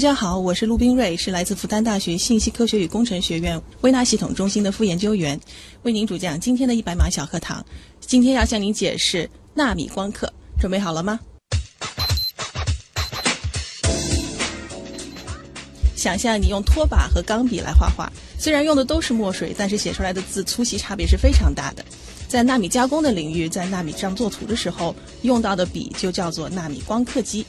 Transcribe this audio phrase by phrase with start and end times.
[0.00, 5.38] 大家好，我是陆冰瑞，是来自复旦大学信息科学与工程学院微纳系统中心的副研究员，
[5.82, 7.62] 为您主讲今天的一百码小课堂。
[8.00, 11.20] 今天要向您解释纳米光刻，准备好了吗？
[15.94, 21.84] 想象你用拖把和钢笔来画画，虽然用的都是墨水，但是写出来的字粗细差别是非常大的。
[22.26, 27.44] 在纳米加工的领域，在纳米上做图的时候，用到的笔就叫做纳米光刻机。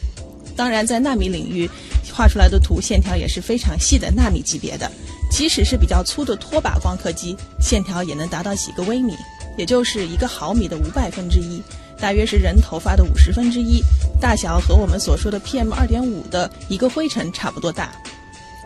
[0.54, 1.68] 当然，在纳米领域
[2.14, 4.92] 画出来的图线条也是非常细的纳米级别的，
[5.32, 9.16] 即使是比较粗的拖把光刻机，线条也能达到几个微米，
[9.58, 11.62] 也就是一个毫米的五百分之一，
[12.00, 13.82] 大约是人头发的五十分之一，
[14.20, 17.92] 大小和我们所说的 PM 二点五的一个灰尘差不多大。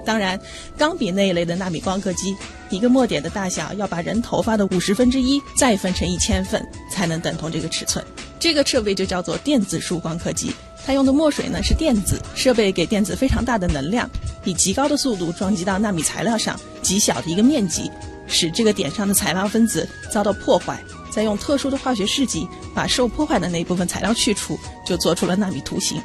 [0.05, 0.39] 当然，
[0.77, 2.35] 钢笔那一类的纳米光刻机，
[2.69, 8.05] 一个墨点的大小要把人头发的五十分之一再分成一千份，才能等同这个尺寸。
[8.39, 10.51] 这个设备就叫做电子束光刻机。
[10.85, 14.07] 它用的墨水呢是电子设备，给电子非常大的能量，
[14.43, 17.89] 以极高的速度撞击到纳米材料上，极小的一个面积，
[18.27, 20.79] 使这个点上的材料分子遭到破坏，
[21.09, 25.99] 再用特殊的化学试剂把受破坏的那一部分材料去除，就做出了纳米图形。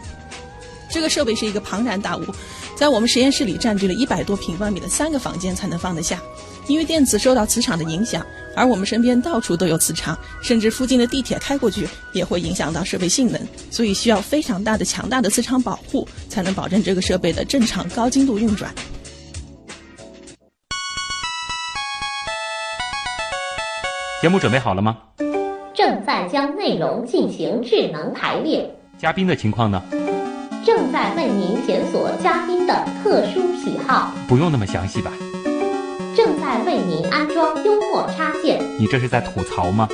[0.89, 2.25] 这个设备是一个庞然大物，
[2.75, 6.19] 在我们实验室里占据了一百多平方米的三个房间才能放得下。
[6.71, 13.41] 因为电子受到磁场的影响，而我们身边到处都有磁场，甚至附近的地铁开过去也会影响到设备性能，
[13.73, 18.73] 所以需要非常大的、强大的磁场保护，才能保证这个设备的正常高精度运转。
[24.23, 24.97] 节目准备好了吗？
[25.75, 28.71] 正在将内容进行智能排列。
[28.97, 29.83] 嘉宾的情况呢？
[30.65, 34.13] 正在为您检索嘉宾的特殊喜好。
[34.29, 35.11] 不用那么详细吧？
[36.17, 38.61] 正在为您安装幽默插件。
[38.79, 39.89] 你这是在吐槽吗？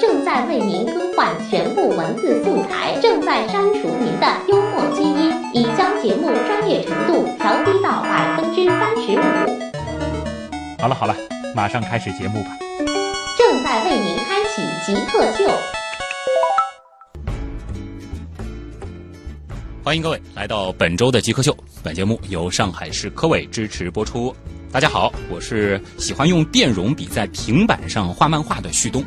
[0.00, 2.98] 正在为您更换全部文字素材。
[3.00, 9.22] 正在删除您的幽默基因，已将节目专业程度调低到百分之三十五。
[10.78, 11.16] 好了好了，
[11.54, 12.50] 马上开始节目吧。
[13.38, 15.50] 正在为您开启极客秀。
[19.82, 21.56] 欢迎各位来到本周的极客秀。
[21.82, 24.34] 本节目由上海市科委支持播出。
[24.74, 29.04] 大家好，我是喜欢用电容笔在平板上画漫画的旭东。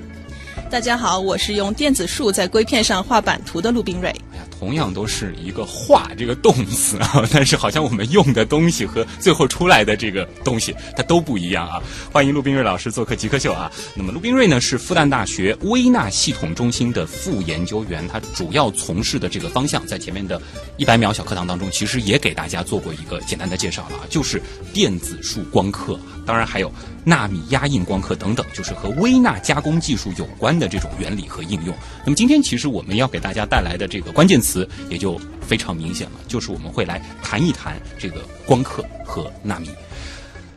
[0.69, 4.07] 大家好，我是用电子束在硅片上画版图的陆冰蕊。
[4.31, 11.79] 哎呀，同样都是一个“画”这个动词啊，但是好像我们用的东西和最后出来的这个东西它都不一样啊。
[12.11, 13.71] 欢迎陆冰瑞老师做客极客秀啊。
[13.93, 20.41] 那么陆冰瑞呢是复旦大学微纳系统中心的副研究员，他主要从事的这个方向，在前面的
[20.77, 24.41] 一百秒小课堂当中，其实也给大家做过一个简单的介绍了啊，就是
[24.73, 26.71] 电子束光刻，当然还有。
[27.07, 31.73] 纳米压印光刻等等，就是和微纳加工技术有关的这种原理和应用。
[32.03, 34.46] 那么今天其实我们要给大家带来的这个关键词
[34.89, 39.69] 也就非常明显了，就是我们会来谈一谈这个光刻和纳米。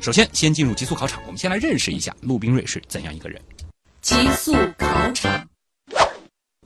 [0.00, 3.40] 首先，先进入极速考场，我们先来认识一下陆冰瑞是怎样一个人。
[4.00, 5.46] 极速考场，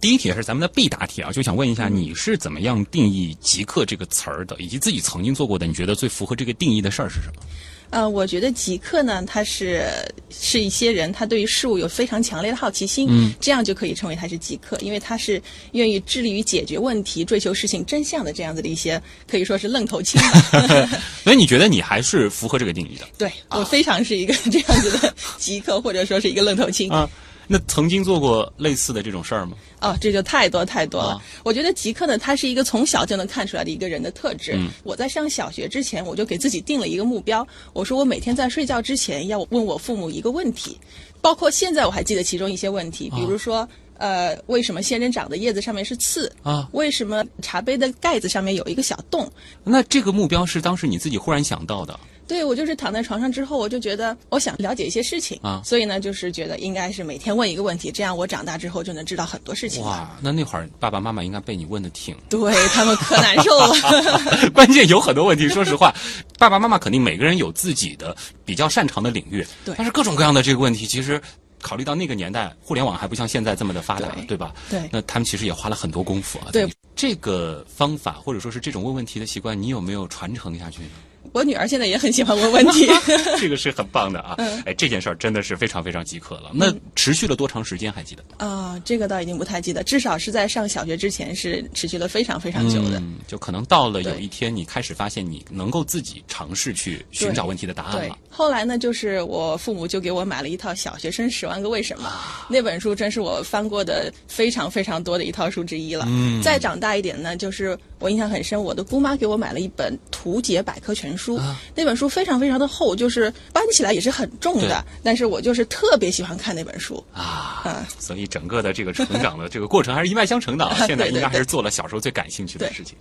[0.01, 7.43] 第一题是咱们的必答题啊，就想问一下你是怎么样定义“极客”这个词儿的，以及自己曾经做过的，你觉得最符合这个定义的事儿是什么？
[7.91, 9.87] 呃，我觉得极客呢，他是
[10.31, 15.41] 是一些人，他对于事物有非常强烈的好奇心，嗯，这样就可以称为他是极客，因为他是
[15.73, 19.01] 愿意致力于解决问题、追求事情真相的这样子的一些，
[19.31, 20.21] 可以说是愣头青。
[21.23, 23.07] 所以你觉得你还是符合这个定义的？
[23.17, 27.09] 对我非常是一个 这样子的极客，或者说是一个愣头青啊。
[27.47, 29.57] 那曾经做过类似的这种事儿吗？
[29.81, 31.21] 哦，这就太多太多了。
[31.45, 34.59] 我觉得极客呢，他是一个从小就能看出来的一个人的特质。
[34.83, 40.79] 我在上小学之前，我就给自己定了一个目标，我说我每天在睡觉之前要问我父母一个问题，
[41.21, 43.69] 包括现在我还记得其中一些问题，比如说，
[43.99, 46.33] 呃，为什么仙人掌的叶子上面是刺？
[46.43, 49.31] 啊，为什么茶杯的盖子上面有一个小洞？
[49.63, 51.99] 那这个目标是当时你自己忽然想到的？
[52.27, 59.83] 对，我就是躺在床上之后，我就觉得我想了解一些事情啊，所以呢，就是觉得应该是每天问一个问题，这样我长大之后就能知道很多事情。
[59.83, 63.75] 哇，那那会儿爸爸妈妈应该被你问的挺，对他们可难受了。
[64.55, 65.95] 关键有很多问题，说实话，
[66.39, 71.21] 爸爸妈妈肯定每个人有自己的比较擅长的领域，对，但是各种各样的这个问题，其实
[71.61, 74.55] 考虑到那个年代，互联网还不像现在这么的发达，对吧？
[74.71, 76.49] 对，那他们其实也花了很多功夫啊。
[76.53, 76.67] 对，
[76.97, 80.89] 这个方法或者说是这种问问题的习惯，你有没有传承下去呢？
[81.33, 82.87] 我女儿现在也很喜欢问问题，
[83.39, 84.37] 这个是很棒的啊！
[84.65, 86.51] 哎，这件事儿真的是非常非常饥渴了。
[86.53, 87.93] 那持续了多长时间？
[87.93, 88.23] 还记得？
[88.45, 93.03] 啊，这个倒已经不太记得，至少是在上小学之前是持续了非常非常久的。
[93.27, 98.19] 就可能到了有一天，你开始发现你能够自己尝试去寻找问题的答案了。
[98.31, 102.09] 后来呢，就是我父母就给我买了一套《小学生十万个为什么》，
[102.49, 106.05] 那本书真是我翻过的非常非常多的一套书之一了。
[106.09, 106.41] 嗯。
[106.43, 107.77] 再长大一点呢，就是。
[108.05, 117.03] 我印象很深，我的姑妈给我买了一本图解百科全书，啊那本书非常非常的厚，就是搬起来也是很重的，但是我就是特别喜欢看那本书。
[117.15, 120.77] 啊嗯，所以整个的这个成长的这个过程还是一脉相承的啊。
[120.87, 122.95] 现在应该还是做了小时候最感兴趣的对事情。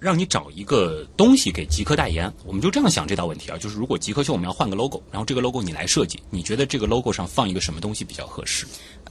[0.00, 8.64] 让你找一个东西给极客代言，我们就这样想这道问题啊，就是如果极客秀我们要换个 logo，然后这个 logo 你来设计，你觉得这个 logo 上放一个什么东西比较合适？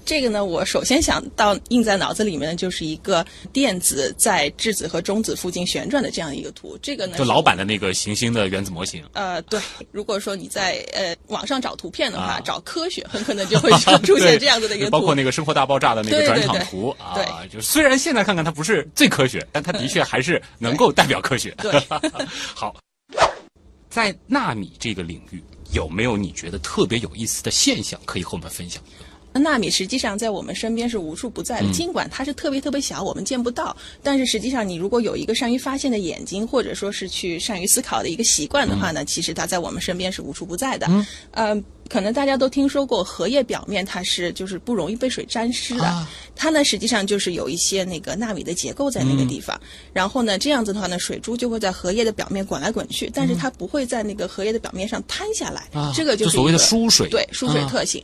[0.07, 6.79] 这个呢，我首先想到印在脑子里面的就是一个电子在质子和中子附近旋转的这样一个图。
[6.81, 9.03] 这个呢，就老版的那个行星的原子模型。
[9.11, 9.59] 呃，对，
[9.91, 13.69] 如果说你在呃网上找图片的话，啊找科学，很可能就会
[14.05, 14.91] 出现这样子的一个 图。
[14.91, 21.53] 包括那个《生活大爆炸》的那个转对对对场图对啊，就虽然现在看看它不是最科学，但它的确还是能够代表科学。
[21.57, 21.85] 对，
[22.55, 22.73] 好，
[23.89, 25.43] 在纳米这个领域，
[25.73, 28.81] 有没有你觉得特别有意思的现象可以和我们分享？
[29.37, 40.87] 纳米实际上在我们身边是无处不在的，尽管它是特别特别小，我们见不到，但是实际上你如果有一个善于发现的眼睛，或者说是去善于思考的一个习惯的话呢，其实它在我们身边是无处不在的。
[40.89, 46.09] 嗯，呃，可能大家都听说过荷叶表面它是就是不容易被水沾湿的，啊。
[46.35, 49.59] 它呢实际上就是有一些那个纳米的结构在那个地方，
[49.93, 58.03] 然后呢这样子的话呢，水珠就会在荷叶的表面滚来滚去，但是它不会在那个荷叶的表面上摊下来，啊这个就是所谓的疏水对疏水啊特性。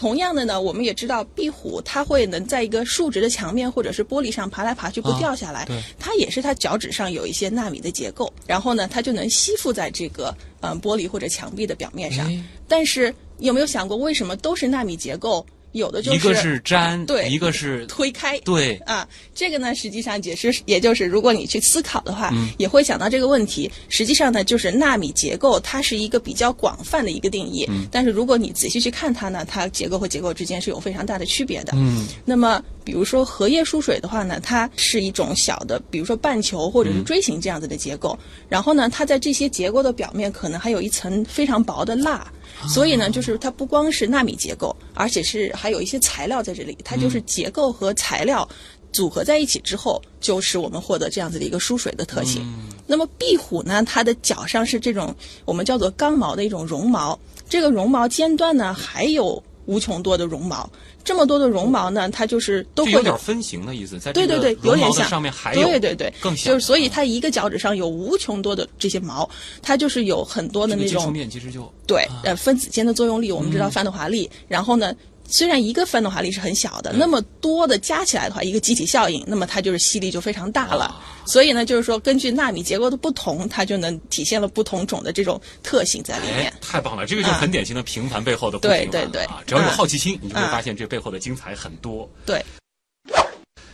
[0.00, 12.26] 同样的呢，我们也知道壁虎它会能在一个竖直的墙面或者是玻璃上爬来爬去不啊掉下来，对它也是它脚趾上有一些纳米的结构，然后呢，它就能吸附在这个嗯、呃玻璃或者墙壁的表面上。
[12.26, 15.44] 哎但是有没有想过，为什么都是纳米结构？
[15.72, 23.70] 有的就是一个是粘，对一个是推开，对啊，这个呢，实际上解释，也就是如果你去思考的话，嗯也会想到这个问题。
[23.88, 27.64] 实际上呢，就是纳米结构，它是一个比较广泛的一个定义。
[27.68, 31.72] 嗯但是如果你仔细去看它呢，它结构和结构之间是有非常大的区别的。
[31.76, 38.18] 嗯，那么比如说荷叶疏水的话呢，它是一种小的，比如说半球或者是锥形这样子的结构。
[38.48, 42.26] 然后呢，它在这些结构的表面可能还有一层非常薄的蜡。
[42.68, 48.48] 所以呢，就是它不光是纳米结构，而且是还有一些材料在这里，它就是结构和材料
[48.92, 52.42] 组合在一起之后，就是我们获得这样子的一个疏水的特性。
[52.86, 55.14] 那么壁虎呢，它的脚上是这种
[55.44, 57.18] 我们叫做刚毛的一种绒毛，
[57.48, 60.68] 这个绒毛尖端呢还有无穷多的绒毛，
[61.04, 69.28] 这么多的绒毛呢，它就是都会有点分形的意思，在对对对，有点像上面还有对对对，更小，就是所以它一个脚趾上有无穷多的这些毛，
[69.62, 74.92] 它就是有很多的那种面其实就对啊，呃，分子间的作用力，我们知道嗯范德华力，然后呢。
[75.30, 80.84] 虽然一个范德华力是很小的，那么多的加起来的话，一个集体效应，那么它就是吸力就非常大了。
[80.84, 87.06] 啊所以呢，就是说根据纳米结构的不同，它就能体现了不同种的这种特性在里面哎。，太棒了！
[87.06, 89.40] 这个就很典型的平凡背后的不对平凡对对啊！
[89.46, 92.10] 只要有嗯好奇心，你就会嗯发现这背后的精彩很多。
[92.26, 92.44] 对，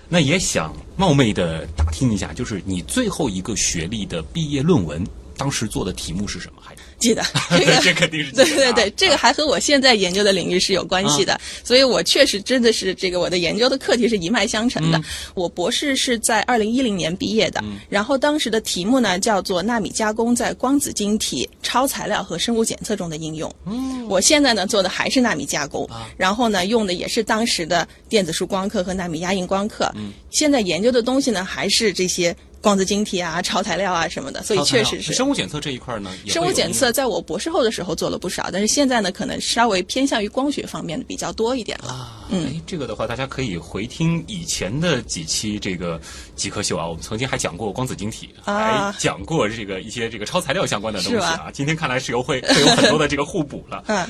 [0.06, 5.02] 那也想冒昧的打听一下，就是你最后一个学历的毕业论文，
[5.38, 6.60] 当时做的题目是什么？
[6.60, 15.00] 还记得 这个这肯定是对对对啊，这个还和我现在研究的领域是有关系的，所以我确实真的是这个我的研究的课题是一脉相承的。
[15.34, 23.54] 我博士是在二零一零年毕业的，然后当时的题目呢叫做纳米加工在光子晶体、超材料和生物检测中的应用。
[23.66, 29.90] 嗯，我现在呢做的还是纳米加工，然后呢用的也是当时的电子束光刻和纳米压印光刻。
[29.96, 41.92] 嗯，现在研究的东西呢还是这些光子晶体啊、超材料啊什么的，所以确实是生物检测这一块呢，也生物检测在我博士后的时候做了不少，但是现在呢，可能稍微偏向于光学方面的比较多一点了。
[41.92, 46.00] 啊，嗯，这个的话，大家可以回听以前的几期这个
[46.34, 51.50] 极客秀啊，我们曾经还讲过光子晶体，啊还讲过这个一些这个超材料相关的东西啊。
[51.52, 53.84] 今天看来是有会会有很多的这个互补了。
[53.88, 54.06] 嗯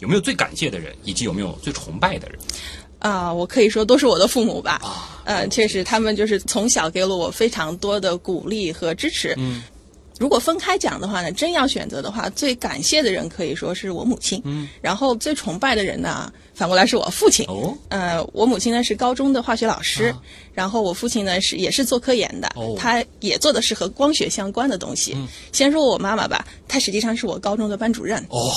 [0.00, 2.38] 有没有最感谢的人，以及有没有最崇拜的人？
[3.04, 4.80] 啊，我可以说都是我的父母吧。
[5.24, 9.34] 嗯，呃，确实，他们就是从小给了我非常多的鼓励和支持。
[9.36, 9.62] 嗯，
[10.18, 14.40] 如果分开讲的话呢，真要选择的话，最感谢的人可以说是我母亲。
[14.44, 17.44] 嗯，然后最崇拜的人呢，反过来是我父亲。
[17.48, 20.20] 哦，呃，我母亲呢是高中的化学老师，啊
[20.54, 25.16] 然后我父亲呢是也是做科研的，哦他也做的是和光学相关的东西。
[25.50, 28.24] 先说我妈妈吧，她实际上是我高中的班主任。
[28.28, 28.52] 哦，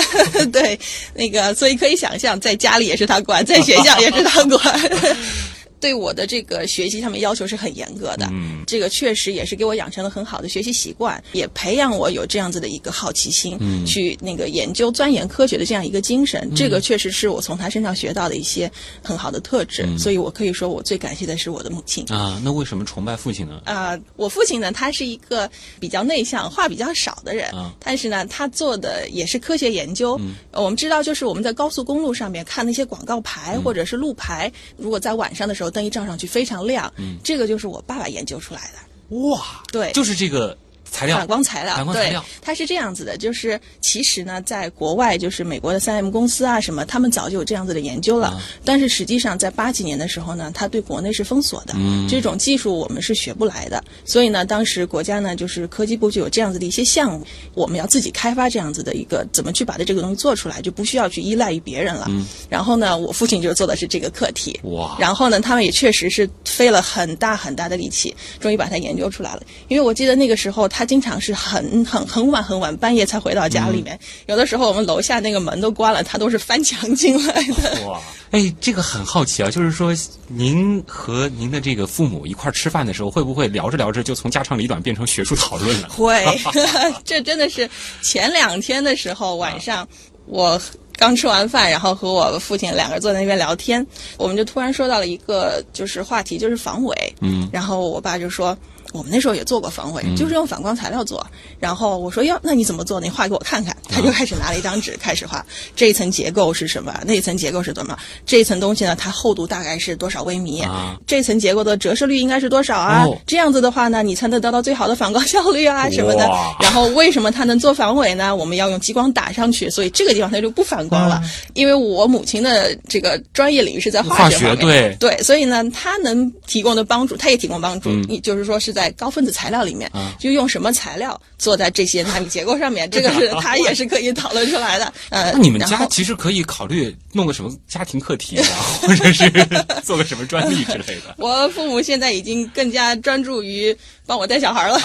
[0.50, 0.80] 对，
[1.12, 4.90] 那个，所以可以想象，在家里也是她管，在学校也是她管。
[5.82, 8.62] 对我的这个学习上面要求是很严格的，嗯。
[8.68, 13.84] 这个确实也是给我养成了很好的学习习惯，也培养我有这样子的一个好奇心，嗯。
[13.84, 18.70] 去那个研究钻研科学的这样一个精神，这个确实是我从他身上学到的一些
[19.02, 19.98] 很好的特质，嗯。
[19.98, 22.04] 所以我可以说我最感谢的是我的母亲。
[22.10, 23.60] 啊，那为什么崇拜父亲呢？
[23.64, 27.74] 啊、我父亲呢，他是一个比较内向、话比较少的人，啊。
[27.80, 30.16] 但是呢，他做的也是科学研究。
[30.20, 30.34] 嗯。
[30.52, 36.92] 我们知道，就是我们在高速公路上面看那些广告牌、或者是路牌，如果在晚上的时候灯一照上去非常亮。
[36.98, 39.16] 嗯，这个就是我爸爸研究出来的。
[39.16, 40.56] 哇，对就是这个
[40.92, 48.28] 材料反光材料，反光材料对，它是这样子的，就是其实呢，在国外，就是美国的三 M 公司啊什么，他们早就有这样子的研究了。
[48.28, 53.82] 啊但是实际上，在八几年的时候呢，它对国内是封锁的，嗯这种技术我们是学不来的。
[54.04, 62.06] 所以呢，当时国家呢，就是科技部就有这样子的一些项目，我们要自己开发这样子的一个怎么去把它这个东西做出来，就不需要去依赖于别人了。
[62.48, 64.60] 然后呢，我父亲就做的是这个课题。
[64.62, 69.42] 嗯哇然后呢，他们也确实是费了很大很大的力气，终于把它研究出来了。
[69.68, 73.98] 因为我记得那个时候，他经常是很很很晚很晚，半夜才回到家里面。
[74.26, 77.86] 有的时候我们楼下那个门都关了，他都是翻墙进来的。
[77.86, 79.94] 哇，哎，这个很好奇啊，就是说，
[80.26, 85.88] 您和您的这个父母一块儿吃饭的时候，会不会聊着聊着就从家长里短变成学术讨论了？
[85.90, 86.24] 会，
[87.04, 87.68] 这真的是
[88.02, 89.86] 前两天的时候晚上，
[90.26, 90.60] 我
[90.96, 93.86] 刚吃完饭，然后和我父亲两个人坐在那边聊天，
[94.16, 97.14] 我们就突然说到了一个就是话题，就是防伪。
[97.20, 98.56] 嗯，然后我爸就说。
[98.92, 101.26] 我们那时候也做过防伪，就是用反光材料做。
[101.58, 103.00] 然后我说：“哟，那你怎么做？
[103.00, 105.44] 你画给我看看。”他就开始拿了一张纸开始画，
[105.76, 106.98] 这一层结构是什么？
[107.06, 107.96] 那一层结构是怎么？
[108.24, 108.96] 这一层东西呢？
[108.96, 110.60] 它厚度大概是多少微米？
[110.62, 113.04] 啊这层结构的折射率应该是多少啊？
[113.06, 116.26] 哦这样子的话呢，你才能得到最好的反光效率啊什么的。
[116.60, 118.34] 然后为什么它能做防伪呢？
[118.34, 121.22] 我们要用激光打上去，所以这个地方它就不反光了。
[121.54, 134.92] 因为我母亲的这个专业领域是在化化学学方面，对对，所以呢，它能提供的帮助，它也提供帮助，嗯也就是说是在高分子材料里面，啊就用什么材料做在这些纳米结构上面，这个是 它也是可以讨论出来的。
[135.10, 138.46] 呃，那你们家其实可以考虑弄个什么家庭课题啊，
[138.82, 139.30] 或者是
[139.82, 141.14] 做个什么专利之类的。
[141.18, 144.78] 我父母现在已经更加专注于帮我带小孩了。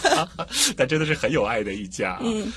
[0.76, 2.52] 但真的是很有爱的一家、嗯。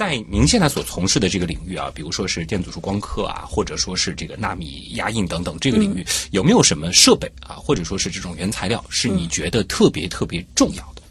[0.00, 11.02] 在您现在所从事的这个领域啊，比如说是电子束光刻啊，或者说是这个纳米压印等等这个领域，有没有什么设备啊，或者说是这种原材料，是你觉得特别特别重要的？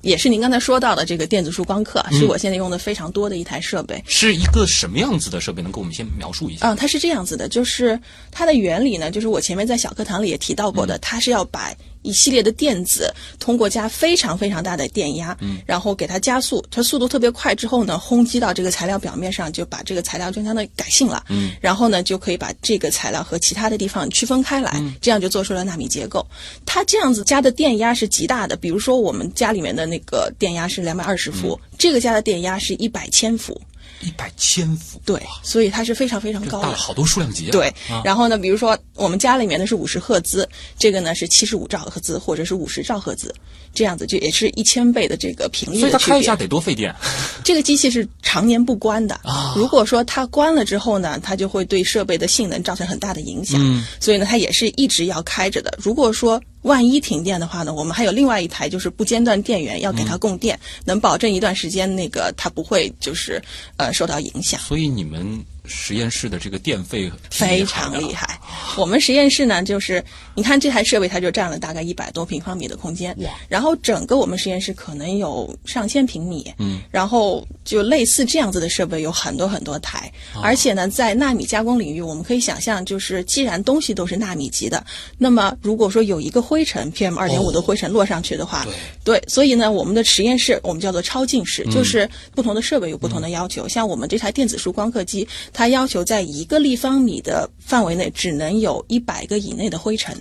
[0.00, 4.02] 也是您刚才说到的这个电子束光刻，是我现在用的非常多的一台设备。
[4.06, 5.60] 是一个什么样子的设备？
[5.60, 6.72] 能给我们先描述一下？
[6.72, 8.00] 嗯，它是这样子的，就是
[8.30, 11.70] 它的原理呢，就是我前面在小课堂里也提到过的，它是要把
[12.02, 26.26] 一系列的电子通过加非常非常大的电压，嗯，然后给它加速，它速度特别快之后呢，轰击到这个材料表面上，就把这个材料就相当于改性了，嗯，然后呢就可以把这个材料和其他的地方区分开来，这样就做出了纳米结构。
[26.64, 33.60] 它这样子加的电压是极大的，比如说我们家里面的那个电压是两百二十伏，这个加的电压是一百千伏，
[34.00, 36.76] 一百千伏，对，所以它是非常非常高的大了。
[36.76, 37.52] 好多数量级啊！
[37.52, 43.34] 对啊，然后呢，比如说我们家里面的是五十赫兹，这个呢是七十五兆赫兹或者是五十兆赫兹，
[43.74, 45.92] 这样子就也是一千倍的这个频率所以。
[45.92, 46.94] 它开一下得多费电。
[47.44, 53.58] 这个机器是常年不关的啊如果说它关了之后呢，它就会对设备的性能造成很大的影响。
[53.62, 55.76] 嗯所以呢，它也是一直要开着的。
[55.80, 63.40] 如果说万一停电的话呢，我们还有另外一台就是不间断电源要给它嗯供电，能保证一段时间那个它不会就是
[63.76, 64.60] 呃受到影响。
[64.60, 68.38] 所以你们实验室的这个电费非常厉害。
[68.76, 70.02] 我们实验室呢，就是
[70.34, 80.40] 你看这台设备，它就占了大概一百多平方米的空间哇，然后整个我们实验室可能有上千平米，嗯，然后就类似这样子的设备有很多很多台，哦。
[80.42, 84.84] 而且呢，在纳米加工领域，我们可以想象，就是既然东西都是纳米级的，
[85.18, 88.72] 那么如果说有一个灰尘 PM 二点五的灰尘落上去的话，哦
[89.04, 89.18] 对。
[89.18, 91.70] 对，所以呢，我们的实验室我们叫做超净室，嗯。
[91.72, 93.66] 就是不同的设备有不同的要求。
[93.68, 95.26] 像我们这台电子束光刻机，
[95.58, 100.16] 它要求在一个立方米的范围内只能有一百个以内的灰尘，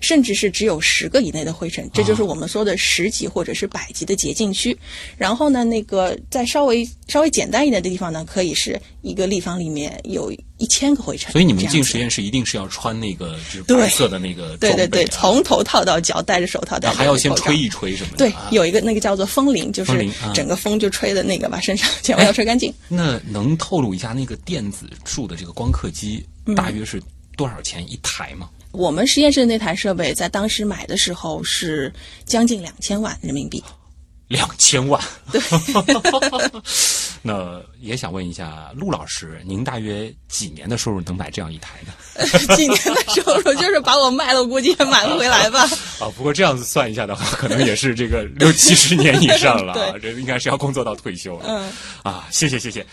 [0.00, 4.76] 甚至是只有十个以内的灰尘，这就是我们说的十级或者是百级的洁净区。
[5.16, 11.32] 然后呢，那个再稍微稍微简单一点的地方呢，可以是一个立方里面有一千个灰尘。
[11.32, 18.16] 所以你们进实验室一定是要穿那个就是对白色的那个对对对，从头套到脚，戴着手套，戴着还要先吹一吹什么的。
[18.18, 22.72] 对啊，有一个那个叫做风铃，就是整个风就吹的那个，把身上全部要吹干净。
[22.88, 27.02] 那能透露一下那个电子束的这个光刻机嗯大约是
[27.36, 28.48] 多少钱一台吗？
[28.70, 31.92] 我们实验室的那台设备在当时买的时候是
[32.26, 33.62] 将近两千万人民币。
[34.34, 35.00] 两千万。
[37.22, 41.92] 那也想问一下陆老师，您大约几年的收入能买这样一台呢？
[42.56, 45.60] 几年的收入就是把我卖了，我估计也买不回来吧。
[46.00, 51.44] 啊，不过这样子算一下的话，可能也是这个六七十年以上了啊，对这应该是要工作到退休了。
[51.46, 51.72] 嗯，
[52.02, 52.84] 啊，谢谢谢谢。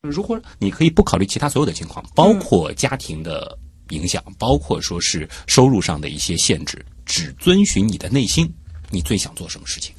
[0.00, 3.56] 如果你可以不考虑其他所有的情况，包括家庭的
[3.90, 8.52] 影响，包括说是收入上的一些限制，只遵循你的内心，
[8.90, 9.94] 你最想做什么事情？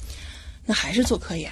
[0.66, 1.50] 那还是做科研。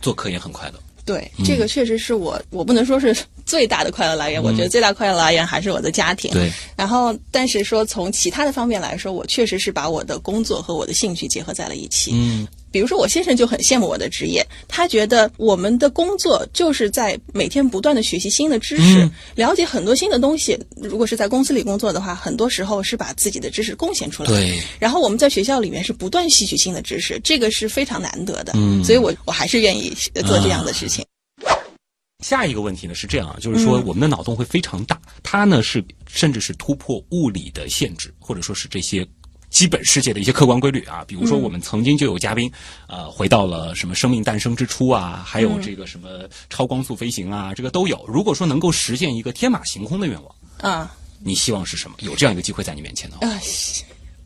[0.00, 0.74] 做科研很快乐。
[1.04, 4.42] 对，这个确实是我，我不能说是最大的快乐来源。
[4.42, 6.32] 我觉得最大快乐来源还是我的家庭。
[6.32, 6.50] 对。
[6.76, 12.10] 然后，但是说从其他的方面来说，我确实是把我的工作和我的兴趣结合在了一起。
[12.14, 12.48] 嗯。
[12.76, 20.58] 比如说，我先生就很羡慕我的职业，他觉得我们的工作就是在每天不断的学习新的知识，了解很多新的东西。
[20.76, 24.28] 如果是在公司里工作的话，很多时候是把自己的知识贡献出来。
[24.28, 24.60] 对。
[24.78, 28.52] 然后我们在学校里面是不断吸取新的知识，这个是非常难得的。
[28.56, 28.84] 嗯。
[28.84, 29.88] 所以我我还是愿意
[30.26, 31.02] 做这样的事情。
[32.22, 39.06] 下一个问题呢是这样啊，就是说我们的脑洞会非常大，它呢是甚至是突破物理的限制，或者说是这些。
[39.50, 42.50] 基本世界的一些客观规律啊，比如说我们曾经就有嘉宾，
[42.88, 48.04] 呃，回到了什么生命诞生之初啊，还有这个什么超光速飞行啊，这个都有。
[48.06, 50.34] 如果说能够实现一个天马行空的愿望
[50.72, 51.96] 啊，你希望是什么？
[52.00, 53.26] 有这样一个机会在你面前的话，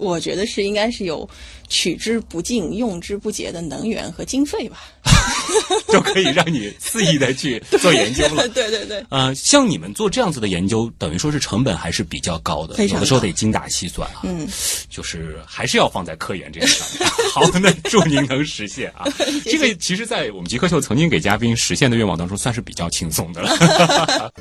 [0.01, 1.29] 我觉得是应该是有
[1.69, 4.79] 取之不尽、用之不竭的能源和经费吧。
[5.89, 8.49] 就可以让你肆意的去做研究了。
[8.51, 9.05] 对对对。
[9.11, 14.21] 呃，像你们做这样子的研究，等于说是成本还是比较高的，有的时候得精打细算啊。
[14.25, 14.49] 嗯，
[14.89, 17.09] 就是还是要放在科研这个上面。
[17.33, 19.07] 好，那祝您能实现啊。
[19.45, 24.33] 这个其实，在我们极客秀曾经给嘉宾实现的愿望当中，算是比较轻松的了。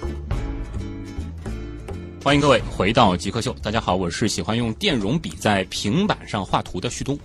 [2.30, 3.56] 欢迎各位回到极客秀。
[3.60, 7.18] 大家好，我是喜欢用电容笔在平板上画图的旭东。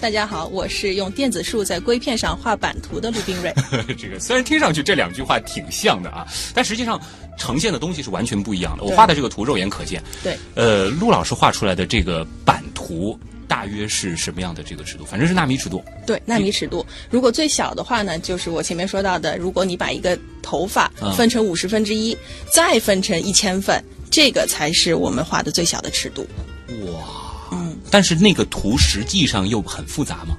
[0.00, 3.52] 大家好，我是用电子树在硅片上画版图的陆冰瑞。
[3.98, 6.98] 这个虽然听上去这两句话挺像的啊，但实际上
[7.36, 8.84] 呈现的东西是完全不一样的。
[8.84, 10.02] 我画的这个图肉眼可见。
[10.22, 10.38] 对。
[10.54, 13.14] 呃，陆老师画出来的这个版图
[13.46, 15.04] 大约是什么样的这个尺度？
[15.04, 15.84] 反正是纳米尺度。
[16.06, 16.82] 对，纳米尺度。
[17.10, 22.16] 如果最小的话呢，就是我前面说到的，如果你把一个头发分成五十分之一，
[22.50, 23.84] 再分成一千份。
[24.16, 26.26] 这个才是我们画的最小的尺度。
[26.90, 27.04] 哇，
[27.52, 30.34] 嗯，但是那个图实际上又很复杂吗？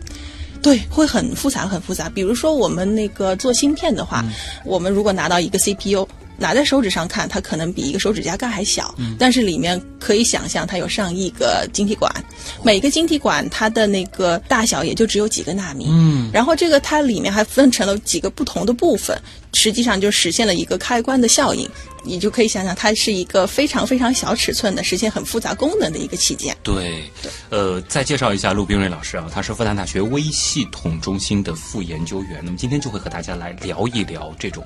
[0.63, 2.10] 对，会很复杂，很复杂。
[2.10, 4.25] 比如说我们那个做芯片的话，
[4.65, 6.07] 我们如果拿到一个 CPU。
[6.39, 12.11] 拿在手指上看，它可能比一个手指甲盖还小，但是里面可以想象它有上亿个晶体管，
[12.63, 15.87] 每个晶体管它的那个大小也就只有几个纳米。
[15.89, 19.19] 嗯，然后这个它里面还分成了几个不同的部分，
[19.53, 21.69] 实际上就实现了一个开关的效应，
[22.03, 26.55] 你就可以想想它是一个非常非常小尺寸的实现很复杂功能的一个器件。
[26.63, 27.03] 对，
[27.49, 34.63] 呃，再介绍一下陆冰瑞老师啊，他是复旦大学微系统中心的副研究员，那么今天就会和大家来聊一聊这种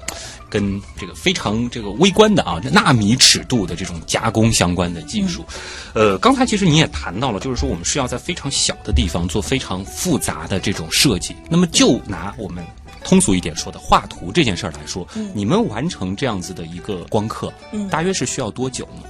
[0.50, 1.52] 跟这个非常。
[1.70, 5.46] 这个微观的啊，纳米尺度的这种加工相关的技术，
[5.94, 11.36] 呃，刚才其实你也谈到了，就是说我们是要在非常小的地方做非常复杂的这种设计。
[11.50, 12.64] 那么就拿我们
[13.04, 17.52] 通俗一点说的画图这件事儿来说，你们完成这样子的一个光刻，
[17.90, 19.04] 大约是需要多久呢？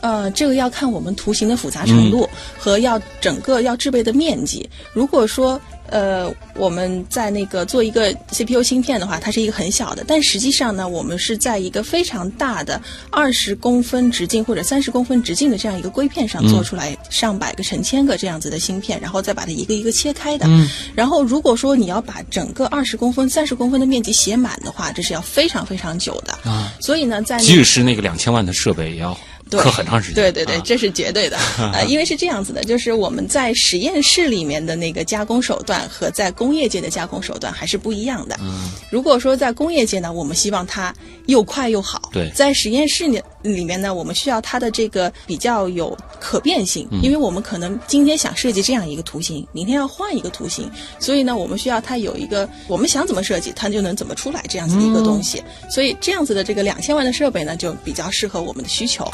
[0.00, 4.68] 呃，这个要看我们图形的复杂程度和要整个要制备的面积。
[4.92, 20.46] 如果说呃，我们在那个做一个 CPU 芯片的话，它是一个很小的，但实际上呢，我们是在一个非常大的二十公分直径或者三十公分直径的这样一个硅片上做出来上百个、成千个这样子的芯片，然后再把它一个一个切开的。
[20.94, 26.50] 然后，如果说你要把整个二十公分、三十公分的面积写满的话，这是要非常非常久的。
[26.50, 29.18] 啊，所以呢，在即使是那个两千万的设备，也要。
[29.56, 31.38] 刻很长时间，对对对，这是绝对的。
[31.72, 38.38] 呃，因为是这样子的，就是我们在实验室里面的那个加工手段和在工业界的加工手段还是不一样的。
[38.42, 40.94] 嗯，如果说在工业界呢，我们希望它
[41.26, 55.42] 又快又好；对，在实验室里里面呢，我们需要它的这个比较有可变性，因为我们可能今天想设计这样一个图形，明天要换一个图形，所以呢，我们需要它有一个我们想怎么设计，它就能怎么出来这样子的一个东西。
[55.70, 59.08] 所以这样子的这个两千万的设备呢，就比较适合我们的需求。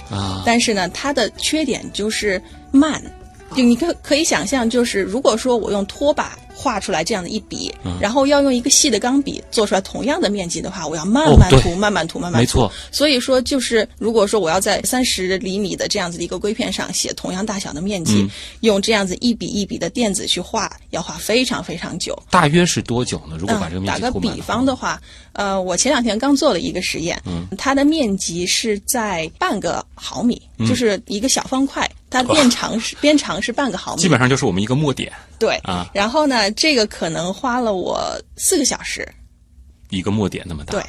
[0.45, 3.03] 但是呢，它的缺点就是慢，
[3.57, 6.39] 就你可可以想象，就是如果说我用拖把。
[6.55, 12.43] 画出来这样的一笔，然后要用一个细的钢笔做出来同样的面积的话，我要慢慢涂，慢慢涂，慢慢涂。
[12.43, 12.73] 没错。
[12.93, 18.27] 所以说，就是如果说我要在三十厘米的这样子的一个硅片上写同样大小的面积，
[18.61, 22.17] 用这样子一笔一笔的电子去画，要画非常非常久。
[22.31, 23.37] 大约是多久呢？
[23.37, 25.01] 如果把这个面积打个比方的话，
[25.33, 27.21] 呃，我前两天刚做了一个实验，
[27.59, 31.91] 它的面积是在半个毫米，就是一个小方块。
[32.15, 35.13] 它变长是边长是半个毫米，基本上就是我们一个墨点。
[35.39, 38.01] 对啊，然后呢，这个可能花了我
[38.37, 39.07] 四个小时。
[39.95, 40.83] 一个墨点那么大，对。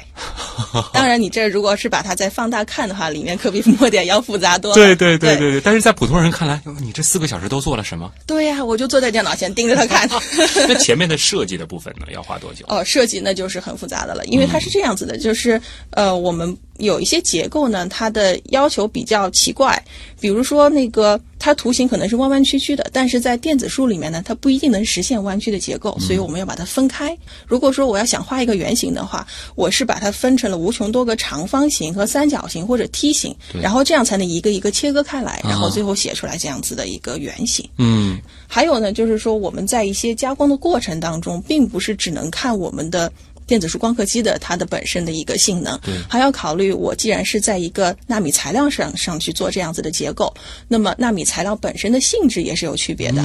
[0.92, 4.74] 当然，你这如果是把它再放大看的话，里面可比墨点要复杂多了。
[4.74, 5.60] 对对对对对。
[5.60, 8.10] 但是在普通人看来，你这四个小时都做了什么？
[8.26, 10.08] 对呀，我就坐在电脑前盯着它看。
[10.66, 12.64] 那前面的设计的部分呢，要花多久？
[12.68, 19.80] 哦，设计那就是很复杂的了，因为它是这样子的，就是呃，我们有一些结构呢，它的要求比较奇怪，
[20.20, 21.20] 比如说那个。
[21.46, 27.16] 它图形可能是弯弯曲曲的，但是在电子书里面呢，它不一定能实现弯曲的结构，所以我们要把它分开。
[27.46, 33.32] 如果说我要想画一个圆形的话，我是把它分成了无穷多个长方形和三角形或者梯形，
[33.62, 37.64] 然后这样才能一个一个切割开来，然后最后写出来这样子的一个圆形。
[37.78, 43.12] 嗯还有呢，就是说我们在一些加工的过程当中，并不是只能看我们的
[43.46, 45.78] 电子书光刻机的它的本身的一个性能，
[46.08, 50.32] 还要考虑我既然是在一个纳米材料上上去做这样子的结构，
[50.68, 53.24] 那么纳米材料本身的性质也是有区别的。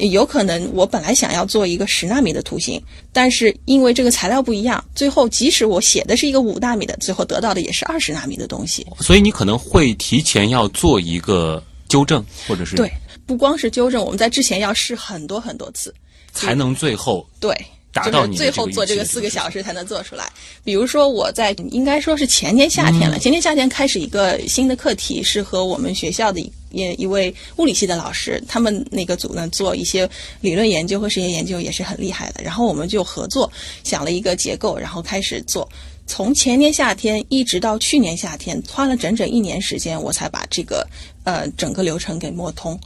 [0.00, 8.86] 有可能我本来想要做一个十纳米的图形，但是因为这个材料不一样，最后即使我写的是一个五纳米的，最后得到的也是二十纳米的东西。
[9.00, 12.92] 所以你可能会提前要做一个纠正，或者是对，
[13.24, 15.94] 不光是纠正，我们在之前要试很多很多次，
[16.34, 17.56] 才能最后对，
[17.96, 20.30] 达到就是最后做这个四个小时才能做出来。
[20.62, 30.08] 比如说我在应该说是前年夏天了，前年夏天开始一个新的课题，是和我们学校的一一一位物理系的老师，他们那个组呢做一些
[30.42, 32.42] 理论研究和实验研究也是很厉害的。
[32.44, 33.50] 然后我们就合作
[33.82, 35.68] 想了一个结构，然后开始做。
[36.06, 40.86] 从前年夏天一直到去年夏天，花了整整一年时间，我才把这个
[41.24, 42.78] 呃整个流程给摸通。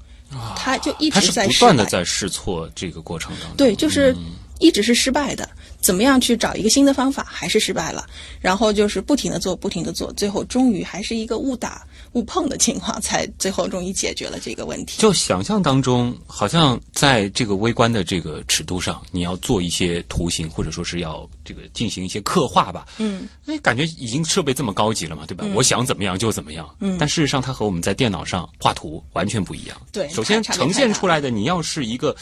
[0.56, 3.56] 他就一直在不断的在试错这个过程当中。
[3.56, 4.14] 对，就是
[4.60, 5.48] 一直是失败的。
[5.80, 8.06] 怎么样去找一个新的方法，还是失败了。
[8.38, 15.00] 然后就是不停的做，不停的做，最后终于还是一个误打误碰的情况，才最后终于解决了这个问题。
[15.00, 22.86] 就想象当中，好像在这个微观的这个尺度上，你要做一些图形，或者说是要这个进行一些刻画吧。
[22.98, 25.46] 嗯，哎，感觉已经设备这么高级了嘛，对吧？
[25.54, 26.68] 我想怎么样就怎么样。
[26.80, 29.80] 嗯，但事实上，它和我们在电脑上画图完全不一样。
[29.90, 32.14] 对首先呈现出来的，你要是一个。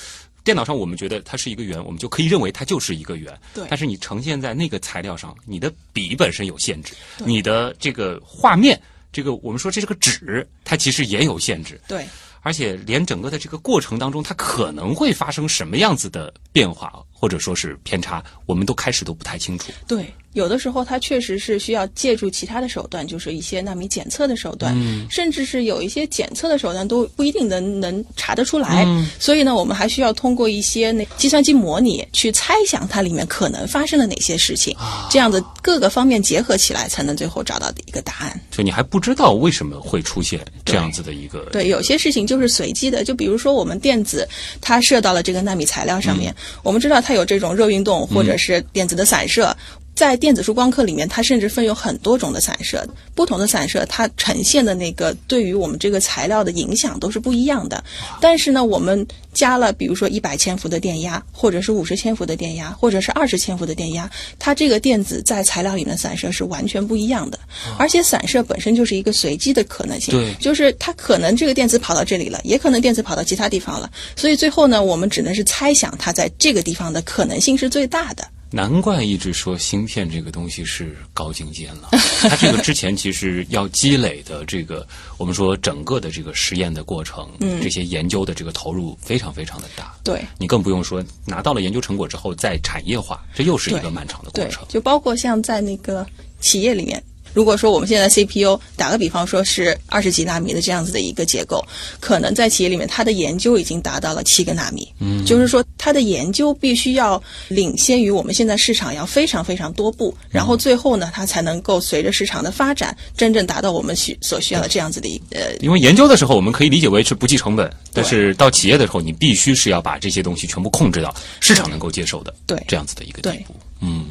[0.48, 3.38] 电脑上我们觉得它是一个圆，我们就可以认为它就是一个圆。
[3.52, 8.80] 对但是你呈现在那个材料上，你的笔本身有限制，你的这个画面，
[9.12, 11.78] 这个我们说这是个纸，它其实也有限制。
[11.87, 12.08] 对，
[12.40, 19.70] 而且连整个的这个过程当中，它可能会发生什么样子的变化，或者说是偏差，我们都开始都不太清楚。
[19.87, 24.77] 对，有的时候它确实是需要借助其他的手段，就是一些纳米检测的手段，
[25.11, 28.87] 甚至是有一些检测的手段都不一定能能查得出来。
[29.19, 34.77] 所以呢，我们还需要通过一些那计算机模拟去猜想它里面可能发生了哪些事情，
[35.11, 38.41] 这样子各个方面结合起来，才能最后找到的一个答案。
[38.51, 44.29] 就你还不知道为什么会出现这样子的一个对，有些事情就是随机的，就比如说我们电子
[44.61, 49.57] 它射到了这个纳米材料上面，我们知道它有这种热运动或者是电子的散射。
[49.98, 57.82] 在电子束光刻里面，它甚至分有很多种的散射，不同的散射它呈现的那个对于我们这个材料的影响都是不一样的。
[58.20, 64.08] 但是呢，我们加了比如说一百千伏的电压，或者是五十千伏的电压，或者是二十千伏的电压，
[64.38, 67.37] 它这个电子在材料里面的散射是完全不一样的。
[67.76, 78.24] 而且散射本身就是一个随机的可能性，就是它可能这个电子跑到这里了，也可能电子跑到其他地方了，所以最后呢，我们只能是猜想它在这个地方的可能性是最大的。
[78.50, 81.90] 难怪一直说芯片这个东西是高精尖了。
[82.22, 84.87] 它这个之前其实要积累的这个，
[85.18, 89.94] 我们说整个的这个实验的过程，嗯这些研究的这个投入非常非常的大。
[90.02, 94.66] 对，你更不用说拿到了研究成果之后再产业化，这又是一个漫长的过程，。
[94.68, 96.06] 就包括像在那个
[96.40, 97.02] 企业里面。
[97.33, 101.64] 如果说我们现在 CPU 打个比方说是二十几纳米的这样子的一个结构，
[102.01, 122.62] 可能在企业里面它的研究已经达到了七个纳米，嗯，就是说它的研究必须要领先于我们现在市场要非常非常多步，然后最后呢，它才能够随着市场的发展，真正达到我们需所需要的这样子的一呃因为研究的时候，我们可以理解为是不计成本，但是到企业的时候，你必须是要把这些东西全部控制到市场能够接受的，对。
[122.67, 123.55] 这样子的一个地步。
[123.81, 124.07] 嗯，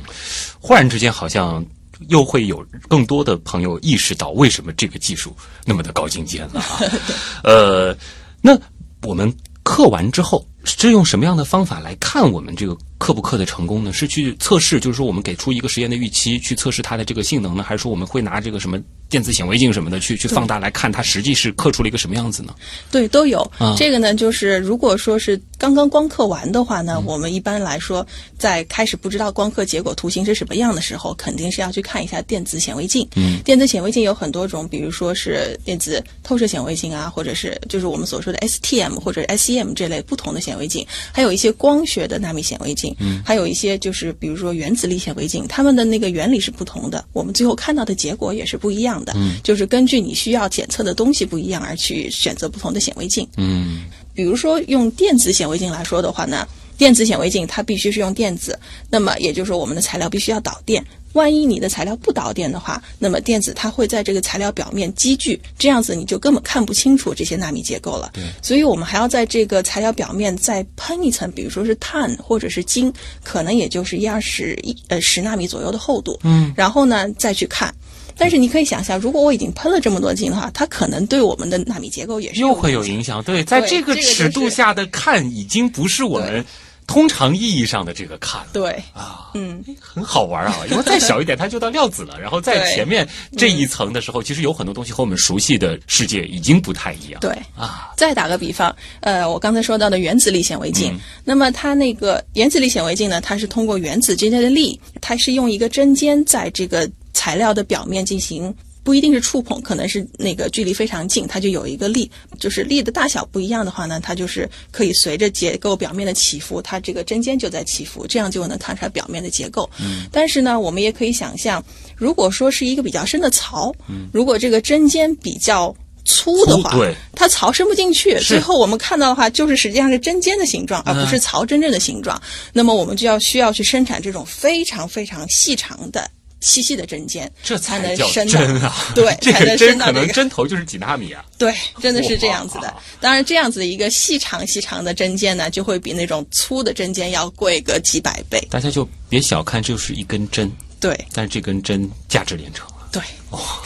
[0.60, 1.64] 忽然之间好像
[2.10, 6.80] 又会有更多的朋友意识到为什么这个技术那么的高精尖了啊。
[7.44, 7.98] 呃，
[8.42, 8.58] 那
[9.04, 9.34] 我们
[9.64, 13.94] 刻完之后是用什么样的方法来看我们这个刻不刻的成功呢？
[13.94, 18.80] 是去测试，就是说我们给出一个实验的预期，去测试它的这个性能呢，还是说我们会拿这个什么
[19.10, 22.54] 电子显微镜什么的去去放大来看它实际是刻出了一个什么样子呢？
[22.92, 23.40] 对，都有。
[23.58, 28.06] 啊这个呢，就是如果说是刚刚光刻完的话呢，我们一般来说，
[28.38, 33.08] 在开始不知道光刻结果图形是什么样的时候，肯定是要去看一下电子显微镜。
[33.16, 49.13] 嗯，电子显微镜有很多种，比如说是电子透射显微镜啊，或者是就是我们所说的 STM 或者 SEM 这类不同的显微镜，还有一些光学的纳米显微镜，嗯，还有一些就是比如说原子力显微镜，它们的那个原理是不同的，我们最后看到的结果也是不一样的。
[49.15, 53.28] 嗯，就是根据你需要检测的东西不一样而去选择不同的显微镜。
[53.38, 56.47] 嗯比如说用电子显微镜来说的话呢，
[56.78, 58.58] 电子显微镜它必须是用电子，
[58.90, 60.86] 那么也就是说我们的材料必须要导电。
[61.13, 68.12] 万一你的材料不导电的话，那么电子它会在这个材料表面积聚，这样子你就根本看不清楚这些纳米结构了。
[68.13, 76.20] 对，所以我们还要在这个材料表面再喷一层，比如说是碳或者是金，可能也就是一二十一呃十纳米左右的厚度。
[76.24, 77.74] 嗯，然后呢再去看。
[78.20, 83.24] 但是你可以想象，如果我已经喷了这么多金的话，它可能对我们的纳米结构也是又会有影影响。
[83.24, 86.44] 对，在这个尺度下的看，已经不是我们
[86.88, 88.41] 通常意义上的这个看。
[88.54, 90.56] 对，啊，嗯，很好玩啊！
[90.71, 92.19] 因为再小一点，它就到料子了。
[92.19, 97.19] 然后在前面这一层的时候，其实有很多东西和我们熟悉的世界已经不太一样。
[97.19, 97.32] 对。
[97.56, 108.54] 啊，再打个比方，呃，我刚才说到的原子力显微镜，嗯那么它那个原子力显微镜呢，它是通过原子之间的力，它是用一个针尖在这个材料的表面进行。
[108.88, 119.69] 不一定是触碰，可能是那个距离非常近，它就有一个力，就是力的大小不一样的话呢，它就是可以随着结构表面的起伏，它这个针尖就在起伏，这样就能看出来表面的结构。
[119.82, 121.62] 嗯，但是呢，我们也可以想象，
[121.97, 132.21] 如果说是一个比较深的槽，嗯，如果这个针尖比较粗的话，对它槽伸不进去，最后我们看到的话，就是实际上是针尖的形状，而不是槽真正的形状。
[132.54, 136.10] 那么我们就要需要去生产这种非常非常细长的。
[136.41, 138.76] 细细的针尖，这才能伸到针啊！
[138.93, 141.23] 对， 这个针可能针头就是几纳米啊。
[141.38, 142.73] 对，真的是这样子的。
[143.00, 148.39] 当然，这样子的一个细长细长的针尖呢，就会比那种粗的针尖要贵个几百倍。
[148.50, 152.86] 大家就别小看，就是一根针，对但是这根针价值连城啊！
[152.91, 153.02] 对，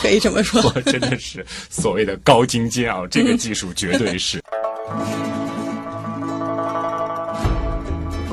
[0.01, 0.61] 可以这么说。
[0.73, 4.41] 我真的是所谓的高精尖啊，这个技术绝对是。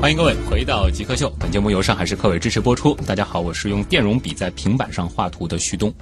[0.00, 2.94] 欢迎各位回到极客秀，本节目由上海市科委支持播出。
[3.04, 5.92] 大家好，我是用电容笔在平板上画图的旭东。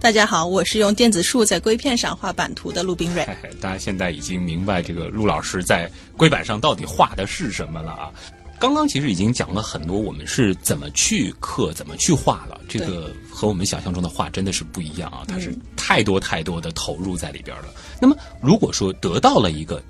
[0.00, 3.24] 大家好，我是用电子束在硅片上画版图的陆冰蕊。
[3.24, 8.10] 嘿嘿，大家现在已经明白这个陆老师在硅板上到底画的是什么了啊！
[8.58, 12.60] 刚刚其实已经讲了很多，我们是怎么去刻、怎么去画了。
[12.68, 17.66] 这个和我们想象中的画真的是不一样啊，它是太多太多的投入在里边了。
[18.00, 19.80] 那么，如果说得到了一个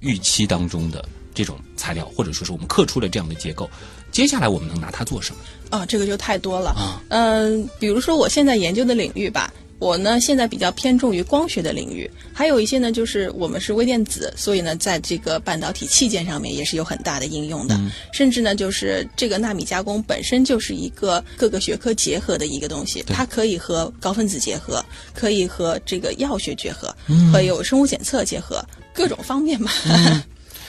[0.00, 1.02] 预期当中的
[1.34, 3.68] 这种材料，或者说是我们刻出了这样的结构，
[4.12, 5.40] 接下来我们能拿它做什么？
[5.70, 6.70] 啊，这个就太多了。
[6.70, 17.76] 啊嗯、比如说我现在研究的领域吧，我呢现在比较偏重于光学的领域，还有一些呢就是我们是微电子，所以呢在这个半导体器件上面也是有很大的应用的。
[18.12, 26.94] 甚至呢就是这个纳米加工本身就是一个各个学科结合的一个东西，它可以和高分子结合，可以和这个药学结合，
[27.32, 29.72] 和有生物检测结合，各种方面嘛。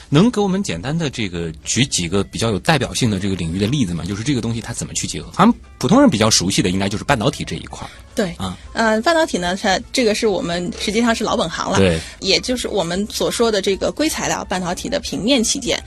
[0.10, 4.04] 能给我们简单的这个举几个比较有代表性的这个领域的例子吗？
[4.06, 5.30] 就是这个东西它怎么去结合？
[5.38, 7.89] 咱们普通人比较熟悉的应该就是半导体这一块儿。
[8.15, 15.82] 对啊，呃，半导体呢，它这个是我们实际上是老本行了，对，也就是我们所说的这个硅材料半导体的平面器件。